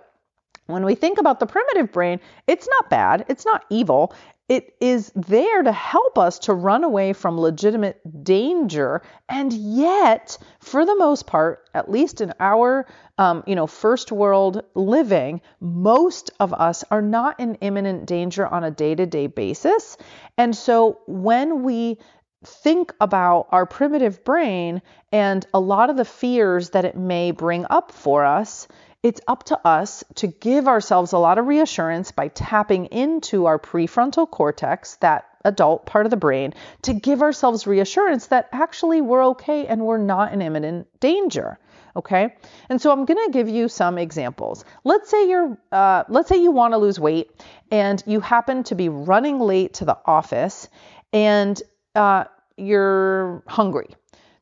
when 0.67 0.85
we 0.85 0.95
think 0.95 1.19
about 1.19 1.41
the 1.41 1.47
primitive 1.47 1.93
brain, 1.93 2.21
it's 2.47 2.69
not 2.69 2.91
bad, 2.91 3.25
it's 3.29 3.47
not 3.47 3.65
evil. 3.71 4.13
It 4.49 4.75
is 4.81 5.13
there 5.15 5.63
to 5.63 5.73
help 5.73 6.19
us 6.19 6.39
to 6.41 6.55
run 6.55 6.83
away 6.83 7.13
from 7.13 7.39
legitimate 7.39 8.01
danger. 8.25 9.03
And 9.29 9.53
yet, 9.53 10.39
for 10.61 10.87
the 10.87 10.97
most 10.97 11.27
part, 11.27 11.69
at 11.75 11.91
least 11.91 12.23
in 12.23 12.33
our 12.41 12.87
um, 13.19 13.45
you 13.47 13.55
know, 13.55 13.67
first 13.67 14.11
world 14.11 14.63
living, 14.75 15.43
most 15.61 16.31
of 16.41 16.55
us 16.55 16.83
are 16.91 17.03
not 17.03 17.41
in 17.41 17.57
imminent 17.57 18.07
danger 18.07 18.47
on 18.47 18.65
a 18.65 18.71
day 18.71 18.95
to 18.95 19.05
day 19.05 19.27
basis. 19.27 19.99
And 20.39 20.57
so 20.57 21.01
when 21.07 21.63
we 21.63 21.99
think 22.45 22.95
about 23.01 23.49
our 23.51 23.67
primitive 23.67 24.25
brain 24.25 24.81
and 25.13 25.45
a 25.53 25.61
lot 25.61 25.91
of 25.91 25.97
the 25.97 26.05
fears 26.05 26.71
that 26.71 26.85
it 26.85 26.97
may 26.97 27.33
bring 27.33 27.67
up 27.69 27.91
for 27.91 28.25
us, 28.25 28.69
it's 29.03 29.21
up 29.29 29.45
to 29.45 29.67
us 29.67 30.03
to 30.17 30.27
give 30.27 30.67
ourselves 30.67 31.13
a 31.13 31.19
lot 31.19 31.39
of 31.39 31.47
reassurance 31.47 32.11
by 32.11 32.29
tapping 32.29 32.87
into 32.87 33.47
our 33.47 33.59
prefrontal 33.59 34.29
cortex, 34.29 34.97
that 34.97 35.27
adult 35.45 35.87
part 35.87 36.05
of 36.05 36.11
the 36.11 36.17
brain, 36.17 36.53
to 36.83 36.93
give 36.93 37.23
ourselves 37.23 37.67
reassurance 37.67 38.27
that 38.27 38.49
actually 38.53 39.01
we're 39.01 39.27
okay 39.27 39.67
and 39.67 39.83
we're 39.83 39.99
not 39.99 40.33
in 40.33 40.43
imminent 40.43 40.89
danger. 41.01 41.59
Okay, 41.97 42.35
and 42.69 42.81
so 42.81 42.93
I'm 42.93 43.07
to 43.07 43.31
give 43.33 43.49
you 43.49 43.69
some 43.69 43.99
examples. 43.99 44.65
Let's 44.85 45.11
say 45.11 45.29
you're, 45.29 45.59
uh, 45.73 46.05
let's 46.09 46.29
say 46.29 46.41
you 46.41 46.53
want 46.53 46.73
to 46.75 46.79
lose 46.79 47.01
weight 47.01 47.31
and 47.73 48.03
you 48.07 48.21
happen 48.21 48.63
to 48.65 48.75
be 48.75 48.89
running 48.89 49.41
late 49.41 49.75
to 49.75 49.85
the 49.85 49.99
office, 50.05 50.69
and 51.13 51.61
uh, 51.95 52.25
you're 52.57 53.43
hungry. 53.49 53.89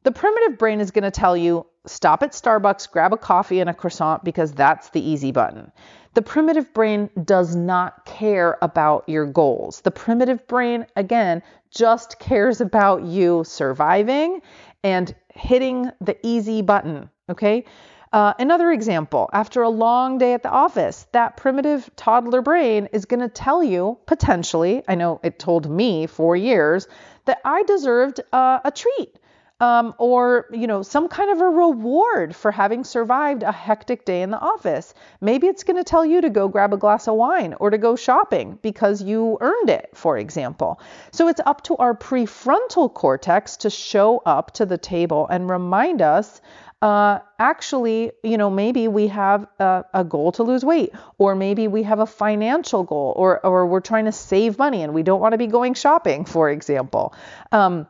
The 0.03 0.13
primitive 0.13 0.59
brain 0.59 0.81
is 0.81 0.91
to 1.05 1.11
tell 1.11 1.37
you 1.37 1.67
stop 1.87 2.23
at 2.23 2.33
Starbucks, 2.33 2.91
grab 2.91 3.13
a 3.13 3.17
coffee 3.17 3.61
and 3.61 3.71
a 3.71 3.75
croissant 3.75 4.25
because 4.25 4.53
that's 4.53 4.91
the 4.91 5.01
easy 5.01 5.33
button. 5.33 5.73
The 6.15 6.23
primitive 6.23 6.73
brain 6.73 7.11
does 7.25 7.55
not 7.55 8.07
care 8.07 8.57
about 8.63 9.09
your 9.09 9.27
goals. 9.27 9.83
The 9.83 9.91
primitive 9.91 10.47
brain, 10.47 10.87
again, 10.97 11.43
just 11.71 12.19
cares 12.19 12.61
about 12.61 13.05
you 13.05 13.45
surviving 13.45 14.41
and 14.83 15.15
hitting 15.35 15.91
the 16.01 16.17
easy 16.27 16.63
button. 16.63 17.11
Okay. 17.29 17.65
Uh, 18.13 18.33
another 18.39 18.71
example 18.71 19.29
after 19.33 19.63
a 19.63 19.69
long 19.69 20.17
day 20.17 20.33
at 20.33 20.43
the 20.43 20.49
office, 20.49 21.07
that 21.13 21.37
primitive 21.37 21.91
toddler 21.97 22.41
brain 22.41 22.89
is 22.93 23.05
going 23.05 23.21
to 23.21 23.29
tell 23.29 23.63
you 23.63 23.99
potentially, 24.07 24.83
I 24.89 24.95
know 24.95 25.21
it 25.23 25.39
told 25.39 25.69
me 25.69 26.07
for 26.07 26.35
years, 26.35 26.89
that 27.27 27.41
I 27.45 27.65
deserved 27.65 28.21
uh, 28.33 28.61
a 28.65 28.71
treat 28.71 29.19
um, 29.61 29.95
or 29.99 30.47
you 30.53 30.67
know 30.67 30.83
some 30.83 31.09
kind 31.09 31.31
of 31.31 31.41
a 31.41 31.49
reward 31.49 32.37
for 32.37 32.51
having 32.51 32.85
survived 32.85 33.43
a 33.43 33.53
hectic 33.53 34.05
day 34.05 34.23
in 34.23 34.31
the 34.31 34.39
office. 34.39 34.93
Maybe 35.21 35.47
it's 35.47 35.65
going 35.65 35.77
to 35.77 35.85
tell 35.85 36.05
you 36.05 36.21
to 36.21 36.31
go 36.31 36.49
grab 36.49 36.73
a 36.73 36.77
glass 36.77 37.09
of 37.09 37.15
wine 37.15 37.55
or 37.59 37.71
to 37.71 37.79
go 37.79 37.97
shopping 37.97 38.59
because 38.63 39.03
you 39.03 39.39
earned 39.41 39.71
it, 39.71 39.91
for 39.95 40.19
example. 40.19 40.81
So 41.13 41.29
it's 41.29 41.41
up 41.45 41.63
to 41.65 41.77
our 41.77 41.95
prefrontal 41.95 42.93
cortex 42.93 43.57
to 43.59 43.71
show 43.71 44.23
up 44.27 44.53
to 44.53 44.67
the 44.67 44.79
table 44.79 45.27
and 45.29 45.49
remind 45.49 46.03
us 46.03 46.41
uh, 46.83 47.21
actually, 47.39 48.13
you 48.23 48.37
know, 48.37 48.51
maybe 48.51 48.87
we 48.87 49.07
have 49.07 49.47
a, 49.59 49.85
a, 49.95 50.05
goal 50.05 50.31
to 50.33 50.43
lose 50.43 50.63
weight, 50.63 50.93
or 51.17 51.35
maybe 51.35 51.69
we 51.69 51.83
have 51.83 52.01
a 52.01 52.07
financial 52.07 52.85
goal, 52.85 53.15
or, 53.17 53.45
or 53.45 53.67
we're 53.67 53.81
trying 53.81 54.05
to 54.05 54.13
save 54.13 54.59
money 54.59 54.83
and 54.83 54.93
we 54.93 55.03
don't 55.03 55.21
want 55.21 55.33
to 55.33 55.39
be 55.39 55.47
going 55.47 55.73
shopping, 55.73 56.27
for 56.27 56.51
example. 56.51 57.15
Um, 57.51 57.87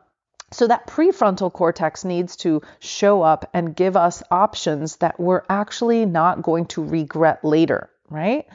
so 0.51 0.67
that 0.67 0.87
prefrontal 0.87 1.51
cortex 1.51 2.05
needs 2.05 2.35
to 2.37 2.61
show 2.79 3.21
up 3.21 3.49
and 3.53 3.75
give 3.75 3.97
us 3.97 4.23
options 4.31 4.97
that 4.97 5.19
we're 5.19 5.43
actually 5.49 6.05
not 6.05 6.41
going 6.41 6.65
to 6.67 6.83
regret 6.83 7.43
later, 7.43 7.89
right? 8.09 8.47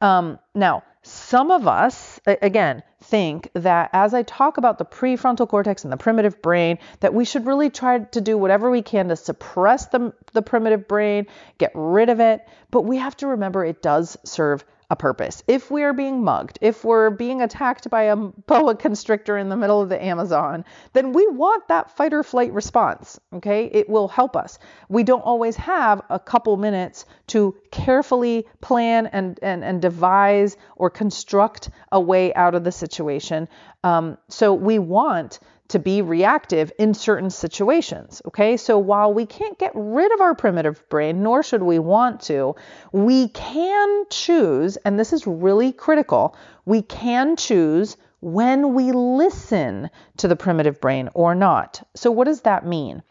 Um, 0.00 0.38
now, 0.54 0.82
some 1.02 1.50
of 1.50 1.66
us, 1.66 2.20
again, 2.26 2.82
think 3.04 3.50
that 3.54 3.90
as 3.92 4.14
I 4.14 4.24
talk 4.24 4.58
about 4.58 4.78
the 4.78 4.84
prefrontal 4.84 5.48
cortex 5.48 5.84
and 5.84 5.92
the 5.92 5.96
primitive 5.96 6.42
brain, 6.42 6.78
that 7.00 7.14
we 7.14 7.24
should 7.24 7.46
really 7.46 7.70
try 7.70 8.00
to 8.00 8.20
do 8.20 8.36
whatever 8.36 8.70
we 8.70 8.82
can 8.82 9.08
to 9.08 9.16
suppress 9.16 9.86
the, 9.86 10.12
the 10.32 10.42
primitive 10.42 10.88
brain, 10.88 11.26
get 11.56 11.70
rid 11.74 12.08
of 12.08 12.20
it. 12.20 12.46
But 12.70 12.82
we 12.82 12.98
have 12.98 13.16
to 13.18 13.28
remember 13.28 13.64
it 13.64 13.80
does 13.80 14.18
serve 14.24 14.64
a 14.90 14.96
purpose. 14.96 15.42
If 15.46 15.70
we 15.70 15.82
are 15.82 15.92
being 15.92 16.24
mugged, 16.24 16.58
if 16.62 16.82
we're 16.82 17.10
being 17.10 17.42
attacked 17.42 17.90
by 17.90 18.04
a 18.04 18.16
boa 18.16 18.74
constrictor 18.74 19.36
in 19.36 19.50
the 19.50 19.56
middle 19.56 19.82
of 19.82 19.90
the 19.90 20.02
Amazon, 20.02 20.64
then 20.94 21.12
we 21.12 21.26
want 21.28 21.68
that 21.68 21.94
fight 21.96 22.14
or 22.14 22.22
flight 22.22 22.52
response. 22.52 23.20
Okay, 23.34 23.66
it 23.66 23.88
will 23.88 24.08
help 24.08 24.34
us. 24.34 24.58
We 24.88 25.04
don't 25.04 25.20
always 25.20 25.56
have 25.56 26.00
a 26.08 26.18
couple 26.18 26.56
minutes 26.56 27.04
to 27.28 27.54
carefully 27.70 28.46
plan 28.62 29.06
and 29.08 29.38
and, 29.42 29.62
and 29.62 29.82
devise 29.82 30.56
or 30.76 30.88
construct 30.88 31.68
a 31.92 32.00
way 32.00 32.32
out 32.34 32.54
of 32.54 32.64
the 32.64 32.72
situation. 32.72 33.48
Um, 33.84 34.16
so 34.28 34.54
we 34.54 34.78
want 34.78 35.38
to 35.68 35.78
be 35.78 36.02
reactive 36.02 36.72
in 36.78 36.94
certain 36.94 37.30
situations. 37.30 38.22
Okay, 38.26 38.56
so 38.56 38.78
while 38.78 39.12
we 39.12 39.26
can't 39.26 39.58
get 39.58 39.72
rid 39.74 40.12
of 40.12 40.20
our 40.20 40.34
primitive 40.34 40.88
brain, 40.88 41.22
nor 41.22 41.42
should 41.42 41.62
we 41.62 41.78
want 41.78 42.22
to, 42.22 42.56
we 42.92 43.28
can 43.28 44.04
choose, 44.10 44.76
and 44.78 44.98
this 44.98 45.12
is 45.12 45.26
really 45.26 45.72
critical, 45.72 46.36
we 46.64 46.82
can 46.82 47.36
choose 47.36 47.96
when 48.20 48.74
we 48.74 48.92
listen 48.92 49.90
to 50.16 50.28
the 50.28 50.36
primitive 50.36 50.80
brain 50.80 51.08
or 51.14 51.34
not. 51.34 51.86
So, 51.94 52.10
what 52.10 52.24
does 52.24 52.40
that 52.42 52.66
mean? 52.66 53.02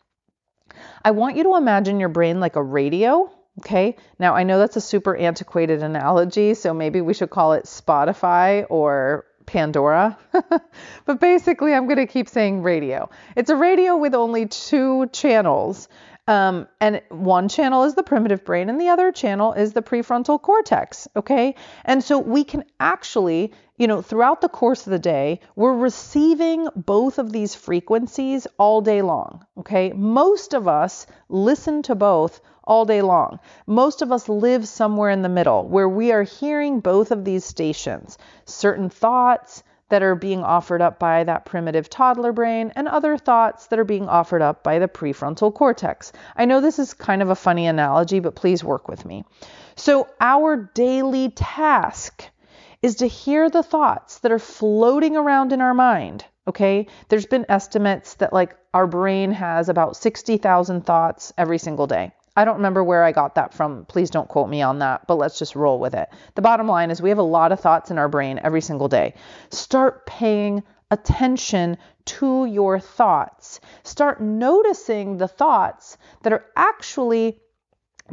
I 1.03 1.11
want 1.11 1.37
you 1.37 1.43
to 1.43 1.55
imagine 1.55 1.99
your 1.99 2.09
brain 2.09 2.39
like 2.39 2.55
a 2.55 2.63
radio. 2.63 3.31
Okay, 3.59 3.95
now 4.19 4.35
I 4.35 4.43
know 4.43 4.59
that's 4.59 4.75
a 4.75 4.81
super 4.81 5.15
antiquated 5.15 5.81
analogy, 5.81 6.53
so 6.53 6.73
maybe 6.73 7.01
we 7.01 7.13
should 7.13 7.29
call 7.29 7.53
it 7.53 7.65
Spotify 7.65 8.65
or 8.69 9.25
Pandora. 9.47 10.17
but 11.05 11.19
basically, 11.19 11.73
I'm 11.73 11.85
going 11.85 11.97
to 11.97 12.05
keep 12.05 12.29
saying 12.29 12.61
radio. 12.61 13.09
It's 13.35 13.49
a 13.49 13.55
radio 13.55 13.97
with 13.97 14.13
only 14.13 14.45
two 14.45 15.07
channels. 15.07 15.87
Um, 16.27 16.67
and 16.81 17.01
one 17.09 17.47
channel 17.47 17.83
is 17.83 17.95
the 17.95 18.03
primitive 18.03 18.43
brain, 18.43 18.69
and 18.69 18.79
the 18.79 18.89
other 18.89 19.11
channel 19.11 19.53
is 19.53 19.73
the 19.73 19.81
prefrontal 19.81 20.41
cortex. 20.41 21.07
Okay. 21.15 21.55
And 21.85 22.03
so 22.03 22.19
we 22.19 22.43
can 22.43 22.65
actually, 22.79 23.53
you 23.77 23.87
know, 23.87 24.01
throughout 24.01 24.41
the 24.41 24.49
course 24.49 24.85
of 24.85 24.91
the 24.91 24.99
day, 24.99 25.39
we're 25.55 25.77
receiving 25.77 26.67
both 26.75 27.17
of 27.17 27.31
these 27.31 27.55
frequencies 27.55 28.45
all 28.59 28.81
day 28.81 29.01
long. 29.01 29.45
Okay. 29.59 29.93
Most 29.93 30.53
of 30.53 30.67
us 30.67 31.07
listen 31.29 31.81
to 31.83 31.95
both 31.95 32.41
all 32.65 32.83
day 32.83 33.01
long. 33.01 33.39
Most 33.65 34.01
of 34.01 34.11
us 34.11 34.27
live 34.27 34.67
somewhere 34.67 35.09
in 35.09 35.21
the 35.21 35.29
middle 35.29 35.65
where 35.67 35.87
we 35.87 36.11
are 36.11 36.23
hearing 36.23 36.81
both 36.81 37.11
of 37.11 37.23
these 37.23 37.45
stations 37.45 38.17
certain 38.45 38.89
thoughts 38.89 39.63
that 39.89 40.03
are 40.03 40.15
being 40.15 40.43
offered 40.43 40.81
up 40.81 40.99
by 40.99 41.23
that 41.23 41.45
primitive 41.45 41.89
toddler 41.89 42.31
brain 42.31 42.71
and 42.75 42.87
other 42.87 43.17
thoughts 43.17 43.67
that 43.67 43.79
are 43.79 43.85
being 43.85 44.07
offered 44.07 44.41
up 44.41 44.63
by 44.63 44.79
the 44.79 44.87
prefrontal 44.87 45.53
cortex. 45.53 46.11
I 46.35 46.45
know 46.45 46.61
this 46.61 46.79
is 46.79 46.93
kind 46.93 47.21
of 47.21 47.29
a 47.29 47.35
funny 47.35 47.67
analogy, 47.67 48.19
but 48.19 48.35
please 48.35 48.63
work 48.63 48.87
with 48.87 49.05
me. 49.05 49.23
So, 49.75 50.07
our 50.19 50.55
daily 50.73 51.29
task 51.29 52.23
is 52.81 52.95
to 52.97 53.07
hear 53.07 53.49
the 53.49 53.63
thoughts 53.63 54.19
that 54.19 54.31
are 54.31 54.39
floating 54.39 55.15
around 55.15 55.53
in 55.53 55.61
our 55.61 55.73
mind. 55.73 56.25
Okay, 56.47 56.87
there's 57.09 57.25
been 57.25 57.45
estimates 57.49 58.15
that 58.15 58.33
like 58.33 58.55
our 58.73 58.87
brain 58.87 59.31
has 59.31 59.69
about 59.69 59.97
60,000 59.97 60.85
thoughts 60.85 61.33
every 61.37 61.57
single 61.57 61.87
day. 61.87 62.11
I 62.37 62.45
don't 62.45 62.57
remember 62.57 62.83
where 62.83 63.03
I 63.03 63.11
got 63.11 63.33
that 63.35 63.55
from. 63.55 63.85
Please 63.85 64.11
don't 64.11 64.29
quote 64.29 64.47
me 64.47 64.61
on 64.61 64.77
that, 64.79 65.07
but 65.07 65.15
let's 65.15 65.39
just 65.39 65.55
roll 65.55 65.79
with 65.79 65.95
it. 65.95 66.07
The 66.35 66.43
bottom 66.43 66.67
line 66.67 66.91
is 66.91 67.01
we 67.01 67.09
have 67.09 67.17
a 67.17 67.23
lot 67.23 67.51
of 67.51 67.59
thoughts 67.59 67.89
in 67.89 67.97
our 67.97 68.07
brain 68.07 68.39
every 68.43 68.61
single 68.61 68.87
day. 68.87 69.15
Start 69.49 70.05
paying 70.05 70.61
attention 70.91 71.77
to 72.05 72.45
your 72.45 72.79
thoughts. 72.79 73.59
Start 73.83 74.21
noticing 74.21 75.17
the 75.17 75.27
thoughts 75.27 75.97
that 76.21 76.31
are 76.31 76.45
actually 76.55 77.39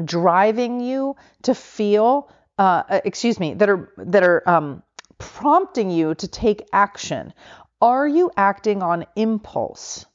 driving 0.03 0.81
you 0.81 1.17
to 1.43 1.55
feel 1.55 2.31
uh, 2.59 2.83
uh 2.89 3.01
excuse 3.05 3.39
me 3.39 3.55
that 3.55 3.69
are 3.69 3.93
that 3.99 4.25
are 4.25 4.43
um, 4.49 4.83
prompting 5.19 5.91
you 5.91 6.15
to 6.17 6.27
take 6.27 6.67
action 6.73 7.33
are 7.81 8.09
you 8.09 8.31
acting 8.37 8.83
on 8.83 9.07
impulse 9.15 10.07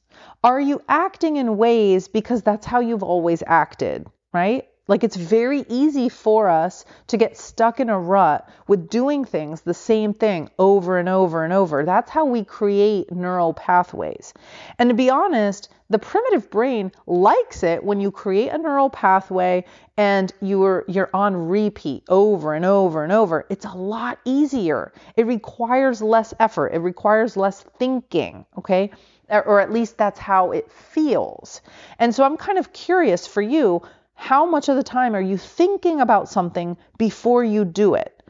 are 0.42 0.60
you 0.60 0.80
acting 0.88 1.36
in 1.36 1.56
ways 1.56 2.08
because 2.08 2.42
that's 2.42 2.66
how 2.66 2.80
you've 2.80 3.02
always 3.02 3.42
acted, 3.46 4.06
right? 4.32 4.69
Like 4.90 5.04
it's 5.04 5.14
very 5.14 5.64
easy 5.68 6.08
for 6.08 6.48
us 6.48 6.84
to 7.06 7.16
get 7.16 7.38
stuck 7.38 7.78
in 7.78 7.88
a 7.88 7.98
rut 7.98 8.50
with 8.66 8.90
doing 8.90 9.24
things 9.24 9.60
the 9.60 9.72
same 9.72 10.12
thing 10.12 10.50
over 10.58 10.98
and 10.98 11.08
over 11.08 11.44
and 11.44 11.52
over. 11.52 11.84
That's 11.84 12.10
how 12.10 12.24
we 12.24 12.42
create 12.42 13.12
neural 13.12 13.54
pathways. 13.54 14.34
And 14.80 14.90
to 14.90 14.94
be 14.94 15.08
honest, 15.08 15.68
the 15.90 16.00
primitive 16.00 16.50
brain 16.50 16.90
likes 17.06 17.62
it 17.62 17.84
when 17.84 18.00
you 18.00 18.10
create 18.10 18.48
a 18.48 18.58
neural 18.58 18.90
pathway 18.90 19.64
and 19.96 20.32
you're 20.40 20.84
you're 20.88 21.10
on 21.14 21.36
repeat 21.36 22.02
over 22.08 22.54
and 22.54 22.64
over 22.64 23.04
and 23.04 23.12
over. 23.12 23.46
It's 23.48 23.66
a 23.66 23.76
lot 23.76 24.18
easier. 24.24 24.92
It 25.16 25.28
requires 25.28 26.02
less 26.02 26.34
effort. 26.40 26.72
It 26.74 26.80
requires 26.80 27.36
less 27.36 27.62
thinking, 27.78 28.44
okay? 28.58 28.90
or 29.30 29.60
at 29.60 29.72
least 29.72 29.96
that's 29.96 30.18
how 30.18 30.50
it 30.50 30.68
feels. 30.72 31.60
And 32.00 32.12
so 32.12 32.24
I'm 32.24 32.36
kind 32.36 32.58
of 32.58 32.72
curious 32.72 33.28
for 33.28 33.40
you 33.40 33.82
how 34.20 34.44
much 34.44 34.68
of 34.68 34.76
the 34.76 34.82
time 34.82 35.14
are 35.14 35.20
you 35.20 35.38
thinking 35.38 35.98
about 35.98 36.28
something 36.28 36.76
before 36.98 37.42
you 37.42 37.64
do 37.64 37.94
it? 37.94 38.22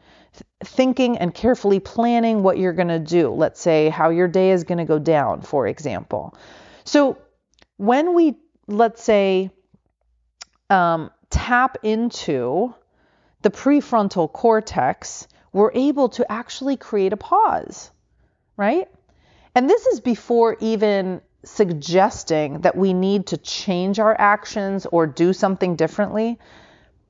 Thinking 0.63 1.17
and 1.17 1.33
carefully 1.33 1.81
planning 1.81 2.43
what 2.43 2.57
you're 2.57 2.71
going 2.71 2.87
to 2.87 2.97
do. 2.97 3.29
Let's 3.31 3.59
say 3.59 3.89
how 3.89 4.09
your 4.09 4.29
day 4.29 4.51
is 4.51 4.63
going 4.63 4.77
to 4.77 4.85
go 4.85 4.99
down, 4.99 5.41
for 5.41 5.67
example. 5.67 6.33
So 6.85 7.17
when 7.75 8.15
we, 8.15 8.37
let's 8.67 9.03
say, 9.03 9.51
um, 10.69 11.11
tap 11.29 11.79
into 11.83 12.73
the 13.41 13.49
prefrontal 13.49 14.31
cortex, 14.31 15.27
we're 15.51 15.73
able 15.73 16.07
to 16.09 16.31
actually 16.31 16.77
create 16.77 17.11
a 17.11 17.17
pause, 17.17 17.91
right? 18.55 18.87
And 19.53 19.69
this 19.69 19.87
is 19.87 19.99
before 19.99 20.55
even 20.61 21.19
suggesting 21.43 22.61
that 22.61 22.75
we 22.75 22.93
need 22.93 23.27
to 23.27 23.37
change 23.37 23.99
our 23.99 24.15
actions 24.19 24.85
or 24.85 25.07
do 25.07 25.33
something 25.33 25.75
differently. 25.75 26.39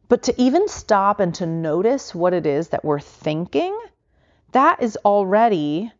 But 0.07 0.23
to 0.23 0.41
even 0.41 0.67
stop 0.67 1.19
and 1.19 1.33
to 1.35 1.45
notice 1.45 2.13
what 2.13 2.33
it 2.33 2.45
is 2.45 2.69
that 2.69 2.83
we're 2.83 3.00
thinking, 3.00 3.77
that 4.51 4.81
is 4.81 4.97
already 5.05 5.91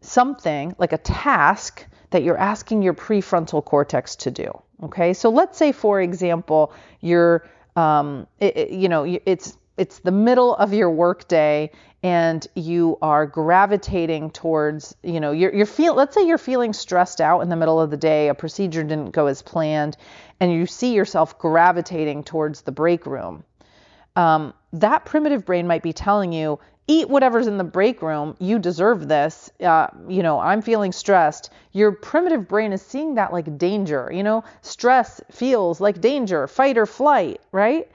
something 0.00 0.74
like 0.78 0.92
a 0.92 0.98
task 0.98 1.86
that 2.10 2.22
you're 2.22 2.36
asking 2.36 2.82
your 2.82 2.94
prefrontal 2.94 3.64
cortex 3.64 4.16
to 4.16 4.30
do. 4.30 4.50
Okay, 4.82 5.14
so 5.14 5.30
let's 5.30 5.56
say, 5.56 5.72
for 5.72 6.00
example, 6.00 6.72
you're, 7.00 7.48
um, 7.76 8.26
it, 8.40 8.56
it, 8.56 8.70
you 8.70 8.88
know, 8.88 9.04
it's 9.24 9.56
it's 9.76 9.98
the 10.00 10.12
middle 10.12 10.54
of 10.56 10.72
your 10.72 10.90
workday 10.90 11.70
and 12.02 12.46
you 12.54 12.98
are 13.00 13.26
gravitating 13.26 14.30
towards, 14.30 14.94
you 15.02 15.20
know, 15.20 15.32
you're, 15.32 15.54
you're 15.54 15.66
feel, 15.66 15.94
let's 15.94 16.14
say 16.14 16.26
you're 16.26 16.36
feeling 16.38 16.72
stressed 16.72 17.20
out 17.20 17.40
in 17.40 17.48
the 17.48 17.56
middle 17.56 17.80
of 17.80 17.90
the 17.90 17.96
day, 17.96 18.28
a 18.28 18.34
procedure 18.34 18.82
didn't 18.82 19.10
go 19.10 19.26
as 19.26 19.40
planned, 19.40 19.96
and 20.38 20.52
you 20.52 20.66
see 20.66 20.92
yourself 20.92 21.38
gravitating 21.38 22.22
towards 22.22 22.60
the 22.60 22.72
break 22.72 23.06
room. 23.06 23.42
Um, 24.16 24.52
that 24.74 25.06
primitive 25.06 25.46
brain 25.46 25.66
might 25.66 25.82
be 25.82 25.94
telling 25.94 26.32
you, 26.32 26.58
eat 26.86 27.08
whatever's 27.08 27.46
in 27.46 27.56
the 27.56 27.64
break 27.64 28.02
room. 28.02 28.36
You 28.38 28.58
deserve 28.58 29.08
this. 29.08 29.50
Uh, 29.58 29.86
you 30.06 30.22
know, 30.22 30.38
I'm 30.38 30.60
feeling 30.60 30.92
stressed. 30.92 31.50
Your 31.72 31.92
primitive 31.92 32.46
brain 32.46 32.72
is 32.72 32.82
seeing 32.82 33.14
that 33.14 33.32
like 33.32 33.56
danger. 33.56 34.10
You 34.12 34.22
know, 34.22 34.44
stress 34.60 35.20
feels 35.30 35.80
like 35.80 36.00
danger, 36.00 36.46
fight 36.46 36.76
or 36.76 36.86
flight, 36.86 37.40
right? 37.50 37.88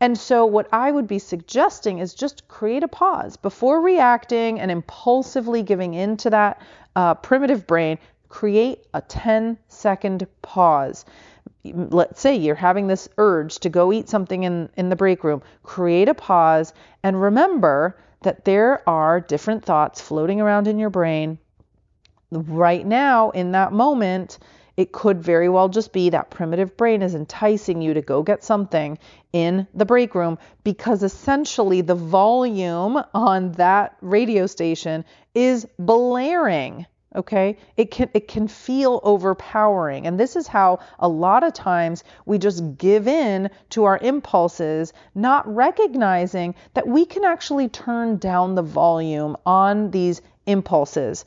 And 0.00 0.18
so, 0.18 0.44
what 0.44 0.68
I 0.72 0.90
would 0.90 1.06
be 1.06 1.18
suggesting 1.18 1.98
is 1.98 2.14
just 2.14 2.48
create 2.48 2.82
a 2.82 2.88
pause 2.88 3.36
before 3.36 3.80
reacting 3.80 4.60
and 4.60 4.70
impulsively 4.70 5.62
giving 5.62 5.94
in 5.94 6.16
to 6.18 6.30
that 6.30 6.60
uh, 6.96 7.14
primitive 7.14 7.66
brain. 7.66 7.98
Create 8.28 8.86
a 8.92 9.00
10 9.00 9.56
second 9.68 10.26
pause. 10.42 11.04
Let's 11.64 12.20
say 12.20 12.34
you're 12.34 12.54
having 12.56 12.88
this 12.88 13.08
urge 13.16 13.60
to 13.60 13.68
go 13.68 13.92
eat 13.92 14.08
something 14.08 14.42
in, 14.42 14.68
in 14.76 14.88
the 14.88 14.96
break 14.96 15.22
room. 15.22 15.42
Create 15.62 16.08
a 16.08 16.14
pause 16.14 16.74
and 17.02 17.20
remember 17.20 17.96
that 18.22 18.44
there 18.44 18.86
are 18.88 19.20
different 19.20 19.64
thoughts 19.64 20.00
floating 20.00 20.40
around 20.40 20.66
in 20.66 20.78
your 20.78 20.90
brain. 20.90 21.38
Right 22.32 22.84
now, 22.84 23.30
in 23.30 23.52
that 23.52 23.72
moment, 23.72 24.38
it 24.76 24.92
could 24.92 25.22
very 25.22 25.48
well 25.48 25.68
just 25.68 25.92
be 25.92 26.10
that 26.10 26.30
primitive 26.30 26.76
brain 26.76 27.02
is 27.02 27.14
enticing 27.14 27.80
you 27.80 27.94
to 27.94 28.02
go 28.02 28.22
get 28.22 28.42
something 28.42 28.98
in 29.32 29.66
the 29.74 29.84
break 29.84 30.14
room 30.14 30.38
because 30.64 31.02
essentially 31.02 31.80
the 31.80 31.94
volume 31.94 33.02
on 33.14 33.52
that 33.52 33.96
radio 34.00 34.46
station 34.46 35.04
is 35.34 35.66
blaring 35.78 36.86
okay? 37.16 37.56
It 37.76 37.90
can 37.90 38.10
it 38.14 38.28
can 38.28 38.48
feel 38.48 39.00
overpowering. 39.04 40.06
And 40.06 40.18
this 40.18 40.36
is 40.36 40.46
how 40.46 40.80
a 40.98 41.08
lot 41.08 41.44
of 41.44 41.52
times 41.52 42.02
we 42.26 42.38
just 42.38 42.76
give 42.76 43.06
in 43.06 43.50
to 43.70 43.84
our 43.84 43.98
impulses 43.98 44.92
not 45.14 45.46
recognizing 45.52 46.54
that 46.74 46.88
we 46.88 47.04
can 47.04 47.24
actually 47.24 47.68
turn 47.68 48.16
down 48.16 48.54
the 48.54 48.62
volume 48.62 49.36
on 49.46 49.90
these 49.90 50.22
impulses 50.46 51.24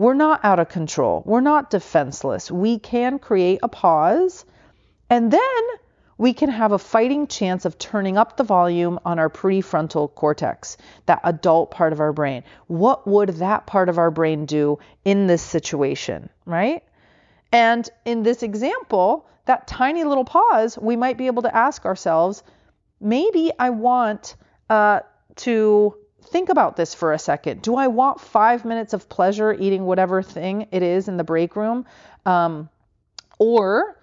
we're 0.00 0.14
not 0.14 0.42
out 0.46 0.58
of 0.58 0.70
control. 0.70 1.22
We're 1.26 1.42
not 1.42 1.68
defenseless. 1.68 2.50
We 2.50 2.78
can 2.78 3.18
create 3.18 3.60
a 3.62 3.68
pause 3.68 4.46
and 5.10 5.30
then 5.30 5.62
we 6.16 6.32
can 6.32 6.48
have 6.48 6.72
a 6.72 6.78
fighting 6.78 7.26
chance 7.26 7.66
of 7.66 7.76
turning 7.76 8.16
up 8.16 8.38
the 8.38 8.42
volume 8.42 8.98
on 9.04 9.18
our 9.18 9.28
prefrontal 9.28 10.14
cortex, 10.14 10.78
that 11.04 11.20
adult 11.22 11.70
part 11.70 11.92
of 11.92 12.00
our 12.00 12.14
brain. 12.14 12.44
What 12.66 13.06
would 13.06 13.28
that 13.44 13.66
part 13.66 13.90
of 13.90 13.98
our 13.98 14.10
brain 14.10 14.46
do 14.46 14.78
in 15.04 15.26
this 15.26 15.42
situation, 15.42 16.30
right? 16.46 16.82
And 17.52 17.86
in 18.06 18.22
this 18.22 18.42
example, 18.42 19.28
that 19.44 19.66
tiny 19.66 20.04
little 20.04 20.24
pause, 20.24 20.78
we 20.78 20.96
might 20.96 21.18
be 21.18 21.26
able 21.26 21.42
to 21.42 21.54
ask 21.54 21.84
ourselves, 21.84 22.42
maybe 23.02 23.52
I 23.58 23.68
want 23.68 24.36
uh, 24.70 25.00
to 25.36 25.94
think 26.22 26.48
about 26.48 26.76
this 26.76 26.94
for 26.94 27.12
a 27.12 27.18
second. 27.18 27.62
Do 27.62 27.76
I 27.76 27.88
want 27.88 28.20
five 28.20 28.64
minutes 28.64 28.92
of 28.92 29.08
pleasure 29.08 29.52
eating 29.52 29.84
whatever 29.84 30.22
thing 30.22 30.68
it 30.70 30.82
is 30.82 31.08
in 31.08 31.16
the 31.16 31.24
break 31.24 31.56
room? 31.56 31.86
Um, 32.26 32.68
or 33.38 33.96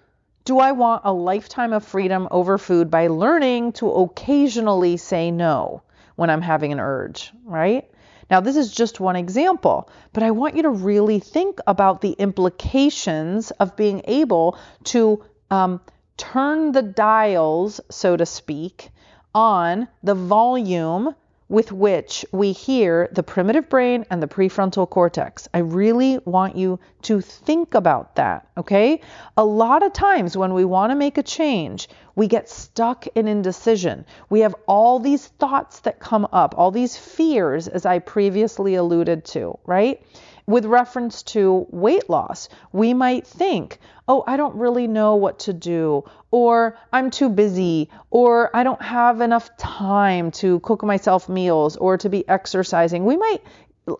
do 0.44 0.58
I 0.58 0.72
want 0.72 1.02
a 1.04 1.12
lifetime 1.12 1.72
of 1.72 1.84
freedom 1.84 2.26
over 2.30 2.58
food 2.58 2.90
by 2.90 3.08
learning 3.08 3.72
to 3.72 3.90
occasionally 3.90 4.96
say 4.96 5.30
no 5.30 5.82
when 6.16 6.30
I'm 6.30 6.42
having 6.42 6.72
an 6.72 6.80
urge, 6.80 7.32
right? 7.44 7.88
Now, 8.30 8.40
this 8.40 8.56
is 8.56 8.72
just 8.72 9.00
one 9.00 9.16
example, 9.16 9.90
but 10.12 10.22
I 10.22 10.30
want 10.32 10.56
you 10.56 10.62
to 10.62 10.70
really 10.70 11.18
think 11.18 11.60
about 11.66 12.00
the 12.00 12.12
implications 12.12 13.50
of 13.52 13.76
being 13.76 14.02
able 14.06 14.58
to 14.84 15.24
um, 15.50 15.80
turn 16.16 16.72
the 16.72 16.82
dials, 16.82 17.80
so 17.90 18.16
to 18.16 18.26
speak, 18.26 18.90
on 19.34 19.88
the 20.02 20.14
volume 20.14 21.14
with 21.48 21.72
which 21.72 22.26
we 22.30 22.52
hear 22.52 23.08
the 23.12 23.22
primitive 23.22 23.68
brain 23.68 24.04
and 24.10 24.22
the 24.22 24.28
prefrontal 24.28 24.88
cortex. 24.88 25.48
I 25.54 25.58
really 25.58 26.18
want 26.24 26.56
you 26.56 26.78
to 27.02 27.20
think 27.20 27.74
about 27.74 28.16
that, 28.16 28.48
okay? 28.56 29.00
A 29.36 29.44
lot 29.44 29.82
of 29.82 29.92
times 29.92 30.36
when 30.36 30.52
we 30.52 30.64
want 30.64 30.90
to 30.90 30.96
make 30.96 31.16
a 31.16 31.22
change, 31.22 31.88
we 32.14 32.26
get 32.26 32.50
stuck 32.50 33.06
in 33.08 33.28
indecision. 33.28 34.04
We 34.28 34.40
have 34.40 34.54
all 34.66 34.98
these 34.98 35.26
thoughts 35.26 35.80
that 35.80 36.00
come 36.00 36.26
up, 36.32 36.54
all 36.58 36.70
these 36.70 36.96
fears, 36.96 37.68
as 37.68 37.86
I 37.86 38.00
previously 38.00 38.74
alluded 38.74 39.24
to, 39.26 39.58
right? 39.64 40.02
With 40.48 40.64
reference 40.64 41.22
to 41.22 41.66
weight 41.68 42.08
loss, 42.08 42.48
we 42.72 42.94
might 42.94 43.26
think, 43.26 43.78
oh, 44.08 44.24
I 44.26 44.38
don't 44.38 44.56
really 44.56 44.86
know 44.86 45.16
what 45.16 45.40
to 45.40 45.52
do, 45.52 46.04
or 46.30 46.78
I'm 46.90 47.10
too 47.10 47.28
busy, 47.28 47.90
or 48.10 48.50
I 48.56 48.62
don't 48.62 48.80
have 48.80 49.20
enough 49.20 49.54
time 49.58 50.30
to 50.40 50.58
cook 50.60 50.82
myself 50.82 51.28
meals 51.28 51.76
or 51.76 51.98
to 51.98 52.08
be 52.08 52.26
exercising. 52.26 53.04
We 53.04 53.18
might 53.18 53.42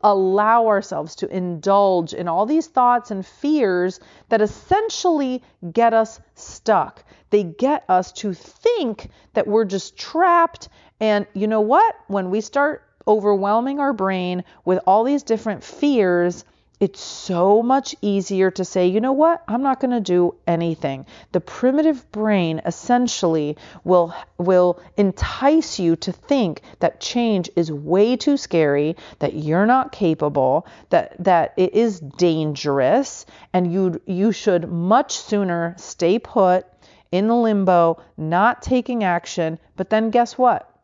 allow 0.02 0.68
ourselves 0.68 1.16
to 1.16 1.28
indulge 1.28 2.14
in 2.14 2.28
all 2.28 2.46
these 2.46 2.66
thoughts 2.66 3.10
and 3.10 3.26
fears 3.26 4.00
that 4.30 4.40
essentially 4.40 5.42
get 5.70 5.92
us 5.92 6.18
stuck. 6.34 7.04
They 7.28 7.42
get 7.42 7.84
us 7.90 8.10
to 8.12 8.32
think 8.32 9.10
that 9.34 9.46
we're 9.46 9.66
just 9.66 9.98
trapped. 9.98 10.70
And 10.98 11.26
you 11.34 11.46
know 11.46 11.60
what? 11.60 11.94
When 12.06 12.30
we 12.30 12.40
start 12.40 12.87
overwhelming 13.08 13.80
our 13.80 13.92
brain 13.92 14.44
with 14.64 14.78
all 14.86 15.02
these 15.02 15.22
different 15.24 15.64
fears, 15.64 16.44
it's 16.80 17.00
so 17.00 17.60
much 17.60 17.96
easier 18.02 18.52
to 18.52 18.64
say, 18.64 18.86
you 18.86 19.00
know 19.00 19.12
what, 19.12 19.42
I'm 19.48 19.62
not 19.62 19.80
going 19.80 19.90
to 19.90 20.00
do 20.00 20.36
anything. 20.46 21.06
The 21.32 21.40
primitive 21.40 22.10
brain 22.12 22.60
essentially 22.64 23.56
will 23.82 24.14
will 24.36 24.80
entice 24.96 25.80
you 25.80 25.96
to 25.96 26.12
think 26.12 26.62
that 26.78 27.00
change 27.00 27.50
is 27.56 27.72
way 27.72 28.16
too 28.16 28.36
scary, 28.36 28.96
that 29.18 29.34
you're 29.34 29.66
not 29.66 29.90
capable, 29.90 30.68
that 30.90 31.16
that 31.24 31.54
it 31.56 31.74
is 31.74 31.98
dangerous, 31.98 33.26
and 33.52 33.72
you 33.72 34.00
you 34.06 34.30
should 34.30 34.70
much 34.70 35.18
sooner 35.18 35.74
stay 35.78 36.20
put 36.20 36.64
in 37.10 37.26
the 37.26 37.34
limbo, 37.34 38.00
not 38.16 38.62
taking 38.62 39.02
action. 39.02 39.58
But 39.76 39.90
then 39.90 40.10
guess 40.10 40.38
what? 40.38 40.77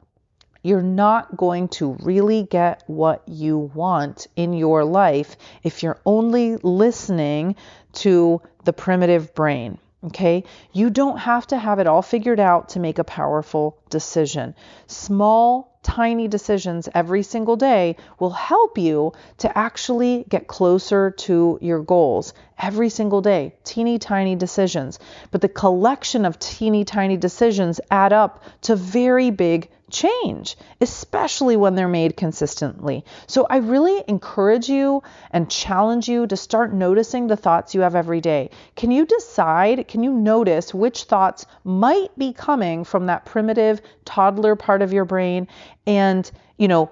You're 0.65 0.83
not 0.83 1.37
going 1.37 1.69
to 1.69 1.93
really 2.03 2.43
get 2.43 2.83
what 2.87 3.23
you 3.29 3.59
want 3.75 4.27
in 4.35 4.55
your 4.55 4.83
life 4.83 5.37
if 5.63 5.83
you're 5.83 6.01
only 6.07 6.57
listening 6.57 7.55
to 7.93 8.41
the 8.65 8.73
primitive 8.73 9.35
brain. 9.35 9.79
Okay, 10.07 10.45
you 10.73 10.91
don't 10.91 11.19
have 11.19 11.47
to 11.47 11.57
have 11.57 11.79
it 11.79 11.87
all 11.87 12.03
figured 12.03 12.41
out 12.41 12.71
to 12.71 12.81
make 12.81 12.99
a 12.99 13.05
powerful 13.05 13.79
decision. 13.89 14.55
Small, 14.87 15.79
tiny 15.83 16.29
decisions 16.29 16.89
every 16.95 17.23
single 17.23 17.57
day 17.57 17.97
will 18.19 18.31
help 18.31 18.77
you 18.77 19.13
to 19.39 19.57
actually 19.57 20.25
get 20.29 20.47
closer 20.47 21.11
to 21.11 21.59
your 21.63 21.81
goals 21.83 22.35
every 22.59 22.89
single 22.89 23.21
day. 23.23 23.55
Teeny 23.65 23.99
tiny 23.99 24.35
decisions. 24.35 24.99
But 25.31 25.41
the 25.41 25.49
collection 25.49 26.25
of 26.25 26.39
teeny 26.39 26.85
tiny 26.85 27.17
decisions 27.17 27.81
add 27.91 28.13
up 28.13 28.43
to 28.63 28.77
very 28.77 29.31
big 29.31 29.71
change, 29.91 30.57
especially 30.81 31.57
when 31.57 31.75
they're 31.75 31.89
made 31.89 32.17
consistently. 32.17 33.05
So 33.27 33.47
I 33.49 33.59
really 33.59 34.03
encourage 34.09 34.69
you 34.69 35.03
and 35.31 35.51
challenge 35.51 36.09
you 36.09 36.27
to 36.27 36.37
start 36.37 36.73
noticing 36.73 37.27
the 37.27 37.37
thoughts 37.37 37.75
you 37.75 37.83
have 37.83 37.95
every 37.95 38.21
day. 38.21 38.51
Can 38.77 38.91
you 38.91 39.07
decide, 39.07 39.87
can 39.89 40.03
you 40.03 40.13
notice 40.13 40.75
which 40.75 41.05
thoughts 41.05 41.47
might 41.65 42.17
be 42.19 42.33
coming 42.33 42.85
from 42.85 43.07
that 43.07 43.25
primitive 43.25 43.81
toddler 44.05 44.57
part 44.57 44.83
of 44.83 44.93
your 44.93 45.05
brain 45.05 45.49
and, 45.87 46.31
you 46.57 46.69
know, 46.69 46.91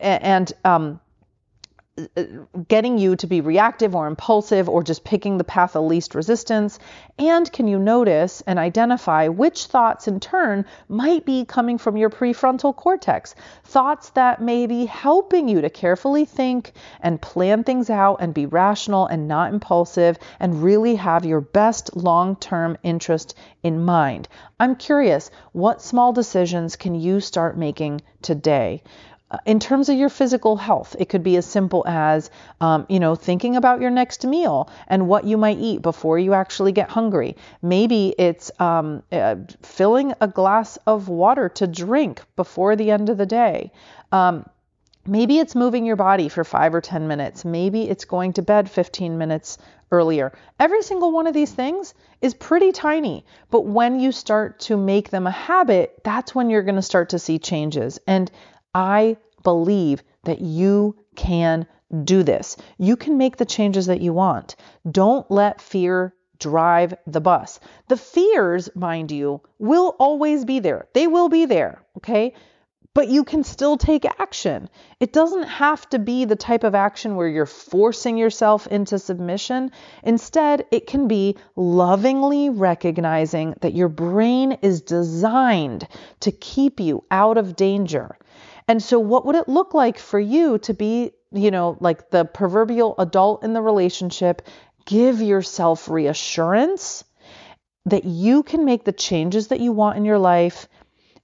and 0.00 0.52
um, 0.64 1.00
getting 2.68 2.98
you 2.98 3.16
to 3.16 3.26
be 3.26 3.40
reactive 3.40 3.94
or 3.94 4.06
impulsive 4.06 4.68
or 4.68 4.82
just 4.82 5.04
picking 5.04 5.38
the 5.38 5.44
path 5.44 5.76
of 5.76 5.84
least 5.84 6.14
resistance? 6.14 6.78
And 7.18 7.50
can 7.50 7.68
you 7.68 7.78
notice 7.78 8.42
and 8.46 8.58
identify 8.58 9.28
which 9.28 9.66
thoughts 9.66 10.06
in 10.06 10.20
turn 10.20 10.66
might 10.88 11.24
be 11.24 11.44
coming 11.44 11.78
from 11.78 11.96
your 11.96 12.10
prefrontal 12.10 12.76
cortex? 12.76 13.34
Thoughts 13.64 14.10
that 14.10 14.42
may 14.42 14.66
be 14.66 14.84
helping 14.84 15.48
you 15.48 15.62
to 15.62 15.70
carefully 15.70 16.26
think 16.26 16.72
and 17.00 17.22
plan 17.22 17.64
things 17.64 17.88
out 17.88 18.18
and 18.20 18.34
be 18.34 18.46
rational 18.46 19.06
and 19.06 19.26
not 19.26 19.52
impulsive 19.52 20.18
and 20.38 20.62
really 20.62 20.96
have 20.96 21.24
your 21.24 21.40
best 21.40 21.96
long 21.96 22.36
term 22.36 22.76
interest 22.82 23.34
in 23.62 23.82
mind. 23.84 24.28
I'm 24.60 24.76
curious, 24.76 25.30
what 25.52 25.82
small 25.82 26.12
decisions 26.12 26.76
can 26.76 26.94
you 26.94 27.20
start 27.20 27.56
making 27.56 28.02
today? 28.22 28.82
Uh, 29.28 29.38
in 29.44 29.58
terms 29.58 29.88
of 29.88 29.98
your 29.98 30.08
physical 30.08 30.56
health, 30.56 30.94
it 31.00 31.08
could 31.08 31.24
be 31.24 31.36
as 31.36 31.44
simple 31.44 31.82
as, 31.86 32.30
um, 32.60 32.86
you 32.88 33.00
know, 33.00 33.16
thinking 33.16 33.56
about 33.56 33.80
your 33.80 33.90
next 33.90 34.24
meal 34.24 34.70
and 34.86 35.08
what 35.08 35.24
you 35.24 35.36
might 35.36 35.58
eat 35.58 35.82
before 35.82 36.16
you 36.16 36.32
actually 36.32 36.70
get 36.70 36.88
hungry. 36.88 37.36
Maybe 37.60 38.14
it's 38.16 38.52
um, 38.60 39.02
uh, 39.10 39.36
filling 39.62 40.14
a 40.20 40.28
glass 40.28 40.78
of 40.86 41.08
water 41.08 41.48
to 41.50 41.66
drink 41.66 42.22
before 42.36 42.76
the 42.76 42.92
end 42.92 43.08
of 43.08 43.18
the 43.18 43.26
day. 43.26 43.72
Um, 44.12 44.46
maybe 45.04 45.38
it's 45.40 45.56
moving 45.56 45.84
your 45.84 45.96
body 45.96 46.28
for 46.28 46.44
five 46.44 46.72
or 46.72 46.80
10 46.80 47.08
minutes. 47.08 47.44
Maybe 47.44 47.90
it's 47.90 48.04
going 48.04 48.34
to 48.34 48.42
bed 48.42 48.70
15 48.70 49.18
minutes 49.18 49.58
earlier. 49.90 50.32
Every 50.60 50.82
single 50.82 51.10
one 51.10 51.26
of 51.26 51.34
these 51.34 51.52
things 51.52 51.94
is 52.20 52.34
pretty 52.34 52.70
tiny, 52.72 53.24
but 53.50 53.62
when 53.66 53.98
you 53.98 54.12
start 54.12 54.60
to 54.60 54.76
make 54.76 55.10
them 55.10 55.26
a 55.26 55.32
habit, 55.32 56.00
that's 56.04 56.34
when 56.34 56.48
you're 56.50 56.62
going 56.62 56.76
to 56.76 56.82
start 56.82 57.10
to 57.10 57.18
see 57.18 57.38
changes. 57.38 57.98
And 58.06 58.30
I 58.76 59.16
believe 59.42 60.02
that 60.24 60.42
you 60.42 60.96
can 61.14 61.66
do 62.04 62.22
this. 62.22 62.58
You 62.76 62.96
can 62.96 63.16
make 63.16 63.38
the 63.38 63.46
changes 63.46 63.86
that 63.86 64.02
you 64.02 64.12
want. 64.12 64.54
Don't 64.90 65.28
let 65.30 65.62
fear 65.62 66.14
drive 66.38 66.92
the 67.06 67.22
bus. 67.22 67.58
The 67.88 67.96
fears, 67.96 68.68
mind 68.74 69.10
you, 69.10 69.40
will 69.58 69.96
always 69.98 70.44
be 70.44 70.58
there. 70.58 70.88
They 70.92 71.06
will 71.06 71.30
be 71.30 71.46
there, 71.46 71.80
okay? 71.96 72.34
But 72.92 73.08
you 73.08 73.24
can 73.24 73.44
still 73.44 73.78
take 73.78 74.04
action. 74.04 74.68
It 75.00 75.10
doesn't 75.10 75.44
have 75.44 75.88
to 75.90 75.98
be 75.98 76.26
the 76.26 76.36
type 76.36 76.62
of 76.62 76.74
action 76.74 77.16
where 77.16 77.28
you're 77.28 77.46
forcing 77.46 78.18
yourself 78.18 78.66
into 78.66 78.98
submission. 78.98 79.70
Instead, 80.02 80.66
it 80.70 80.86
can 80.86 81.08
be 81.08 81.38
lovingly 81.56 82.50
recognizing 82.50 83.54
that 83.62 83.74
your 83.74 83.88
brain 83.88 84.58
is 84.60 84.82
designed 84.82 85.88
to 86.20 86.30
keep 86.30 86.78
you 86.78 87.04
out 87.10 87.38
of 87.38 87.56
danger 87.56 88.18
and 88.68 88.82
so, 88.82 88.98
what 88.98 89.24
would 89.26 89.36
it 89.36 89.48
look 89.48 89.74
like 89.74 89.98
for 89.98 90.18
you 90.18 90.58
to 90.58 90.74
be, 90.74 91.12
you 91.30 91.50
know, 91.50 91.76
like 91.80 92.10
the 92.10 92.24
proverbial 92.24 92.94
adult 92.98 93.44
in 93.44 93.52
the 93.52 93.62
relationship? 93.62 94.42
Give 94.84 95.20
yourself 95.20 95.88
reassurance 95.88 97.04
that 97.86 98.04
you 98.04 98.42
can 98.42 98.64
make 98.64 98.84
the 98.84 98.92
changes 98.92 99.48
that 99.48 99.60
you 99.60 99.72
want 99.72 99.96
in 99.96 100.04
your 100.04 100.18
life, 100.18 100.68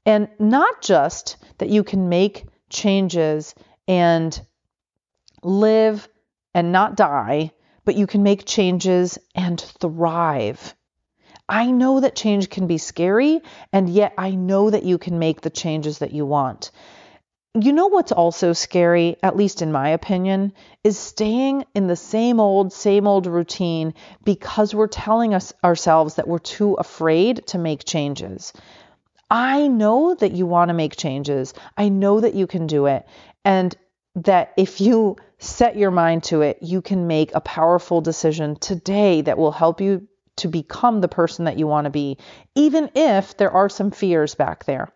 and 0.06 0.28
not 0.38 0.82
just 0.82 1.36
that 1.58 1.68
you 1.68 1.82
can 1.82 2.08
make 2.08 2.46
changes 2.70 3.54
and 3.88 4.40
live 5.42 6.08
and 6.54 6.70
not 6.70 6.96
die, 6.96 7.50
but 7.84 7.96
you 7.96 8.06
can 8.06 8.22
make 8.22 8.46
changes 8.46 9.18
and 9.34 9.60
thrive. 9.60 10.74
I 11.48 11.70
know 11.70 12.00
that 12.00 12.14
change 12.14 12.50
can 12.50 12.68
be 12.68 12.78
scary, 12.78 13.40
and 13.72 13.88
yet 13.88 14.14
I 14.16 14.30
know 14.30 14.70
that 14.70 14.84
you 14.84 14.98
can 14.98 15.18
make 15.18 15.40
the 15.40 15.50
changes 15.50 15.98
that 15.98 16.12
you 16.12 16.24
want. 16.24 16.70
You 17.60 17.74
know 17.74 17.88
what's 17.88 18.12
also 18.12 18.54
scary, 18.54 19.18
at 19.22 19.36
least 19.36 19.60
in 19.60 19.72
my 19.72 19.90
opinion, 19.90 20.54
is 20.82 20.98
staying 20.98 21.66
in 21.74 21.86
the 21.86 21.96
same 21.96 22.40
old, 22.40 22.72
same 22.72 23.06
old 23.06 23.26
routine 23.26 23.92
because 24.24 24.74
we're 24.74 24.86
telling 24.86 25.34
us 25.34 25.52
ourselves 25.62 26.14
that 26.14 26.26
we're 26.26 26.38
too 26.38 26.72
afraid 26.74 27.46
to 27.48 27.58
make 27.58 27.84
changes. 27.84 28.54
I 29.30 29.68
know 29.68 30.14
that 30.14 30.32
you 30.32 30.46
want 30.46 30.70
to 30.70 30.74
make 30.74 30.96
changes. 30.96 31.52
I 31.76 31.90
know 31.90 32.20
that 32.20 32.32
you 32.32 32.46
can 32.46 32.66
do 32.66 32.86
it. 32.86 33.06
And 33.44 33.76
that 34.14 34.54
if 34.56 34.80
you 34.80 35.16
set 35.38 35.76
your 35.76 35.90
mind 35.90 36.24
to 36.24 36.40
it, 36.40 36.58
you 36.62 36.80
can 36.80 37.06
make 37.06 37.34
a 37.34 37.40
powerful 37.42 38.00
decision 38.00 38.56
today 38.56 39.20
that 39.20 39.36
will 39.36 39.52
help 39.52 39.82
you 39.82 40.08
to 40.36 40.48
become 40.48 41.02
the 41.02 41.08
person 41.08 41.44
that 41.44 41.58
you 41.58 41.66
want 41.66 41.84
to 41.84 41.90
be, 41.90 42.16
even 42.54 42.90
if 42.94 43.36
there 43.36 43.50
are 43.50 43.68
some 43.68 43.90
fears 43.90 44.34
back 44.34 44.64
there. 44.64 44.90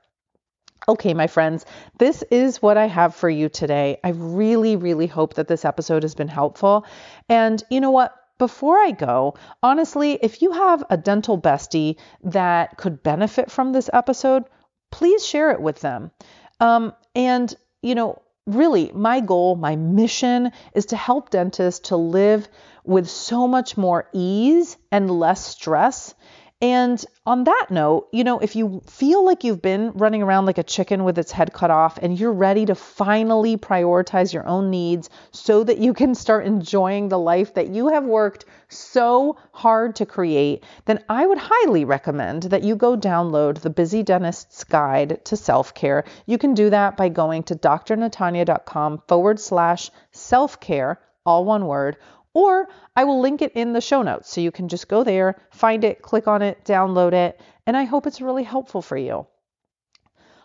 Okay, 0.88 1.14
my 1.14 1.26
friends, 1.26 1.66
this 1.98 2.22
is 2.30 2.62
what 2.62 2.76
I 2.78 2.86
have 2.86 3.14
for 3.14 3.28
you 3.28 3.48
today. 3.48 3.98
I 4.04 4.10
really, 4.10 4.76
really 4.76 5.08
hope 5.08 5.34
that 5.34 5.48
this 5.48 5.64
episode 5.64 6.04
has 6.04 6.14
been 6.14 6.28
helpful. 6.28 6.86
And 7.28 7.60
you 7.70 7.80
know 7.80 7.90
what? 7.90 8.14
Before 8.38 8.76
I 8.76 8.92
go, 8.92 9.34
honestly, 9.62 10.12
if 10.12 10.42
you 10.42 10.52
have 10.52 10.84
a 10.88 10.96
dental 10.96 11.40
bestie 11.40 11.96
that 12.22 12.76
could 12.76 13.02
benefit 13.02 13.50
from 13.50 13.72
this 13.72 13.90
episode, 13.92 14.44
please 14.92 15.26
share 15.26 15.50
it 15.50 15.60
with 15.60 15.80
them. 15.80 16.12
Um, 16.60 16.92
and, 17.16 17.52
you 17.82 17.94
know, 17.94 18.22
really, 18.46 18.92
my 18.94 19.20
goal, 19.20 19.56
my 19.56 19.74
mission 19.74 20.52
is 20.74 20.86
to 20.86 20.96
help 20.96 21.30
dentists 21.30 21.88
to 21.88 21.96
live 21.96 22.48
with 22.84 23.08
so 23.08 23.48
much 23.48 23.76
more 23.76 24.08
ease 24.12 24.76
and 24.92 25.10
less 25.10 25.44
stress 25.44 26.14
and 26.62 27.04
on 27.26 27.44
that 27.44 27.66
note, 27.68 28.08
you 28.12 28.24
know, 28.24 28.38
if 28.38 28.56
you 28.56 28.80
feel 28.86 29.22
like 29.26 29.44
you've 29.44 29.60
been 29.60 29.92
running 29.92 30.22
around 30.22 30.46
like 30.46 30.56
a 30.56 30.62
chicken 30.62 31.04
with 31.04 31.18
its 31.18 31.30
head 31.30 31.52
cut 31.52 31.70
off 31.70 31.98
and 31.98 32.18
you're 32.18 32.32
ready 32.32 32.64
to 32.64 32.74
finally 32.74 33.58
prioritize 33.58 34.32
your 34.32 34.46
own 34.46 34.70
needs 34.70 35.10
so 35.32 35.64
that 35.64 35.76
you 35.76 35.92
can 35.92 36.14
start 36.14 36.46
enjoying 36.46 37.10
the 37.10 37.18
life 37.18 37.52
that 37.54 37.68
you 37.68 37.88
have 37.88 38.04
worked 38.04 38.46
so 38.70 39.36
hard 39.52 39.96
to 39.96 40.06
create, 40.06 40.64
then 40.86 41.04
I 41.10 41.26
would 41.26 41.36
highly 41.38 41.84
recommend 41.84 42.44
that 42.44 42.62
you 42.62 42.74
go 42.74 42.96
download 42.96 43.60
the 43.60 43.68
Busy 43.68 44.02
Dentist's 44.02 44.64
Guide 44.64 45.26
to 45.26 45.36
Self 45.36 45.74
Care. 45.74 46.04
You 46.24 46.38
can 46.38 46.54
do 46.54 46.70
that 46.70 46.96
by 46.96 47.10
going 47.10 47.42
to 47.44 47.54
drnatanya.com 47.54 49.02
forward 49.06 49.40
slash 49.40 49.90
self 50.10 50.58
care, 50.58 51.00
all 51.26 51.44
one 51.44 51.66
word 51.66 51.98
or 52.36 52.68
I 52.94 53.04
will 53.04 53.20
link 53.20 53.40
it 53.40 53.52
in 53.54 53.72
the 53.72 53.80
show 53.80 54.02
notes. 54.02 54.30
So 54.30 54.42
you 54.42 54.50
can 54.50 54.68
just 54.68 54.88
go 54.88 55.02
there, 55.02 55.36
find 55.52 55.82
it, 55.84 56.02
click 56.02 56.28
on 56.28 56.42
it, 56.42 56.62
download 56.66 57.14
it, 57.14 57.40
and 57.66 57.74
I 57.74 57.84
hope 57.84 58.06
it's 58.06 58.20
really 58.20 58.44
helpful 58.44 58.82
for 58.82 58.98
you. 58.98 59.26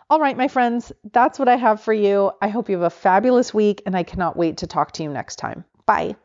All 0.09 0.21
right, 0.21 0.37
my 0.37 0.47
friends, 0.47 0.93
that's 1.11 1.37
what 1.37 1.49
I 1.49 1.57
have 1.57 1.81
for 1.81 1.91
you. 1.91 2.31
I 2.41 2.47
hope 2.47 2.69
you 2.69 2.77
have 2.77 2.85
a 2.85 2.89
fabulous 2.89 3.53
week, 3.53 3.81
and 3.85 3.93
I 3.97 4.03
cannot 4.03 4.37
wait 4.37 4.55
to 4.57 4.67
talk 4.67 4.93
to 4.93 5.03
you 5.03 5.09
next 5.09 5.35
time. 5.35 5.65
Bye. 5.85 6.15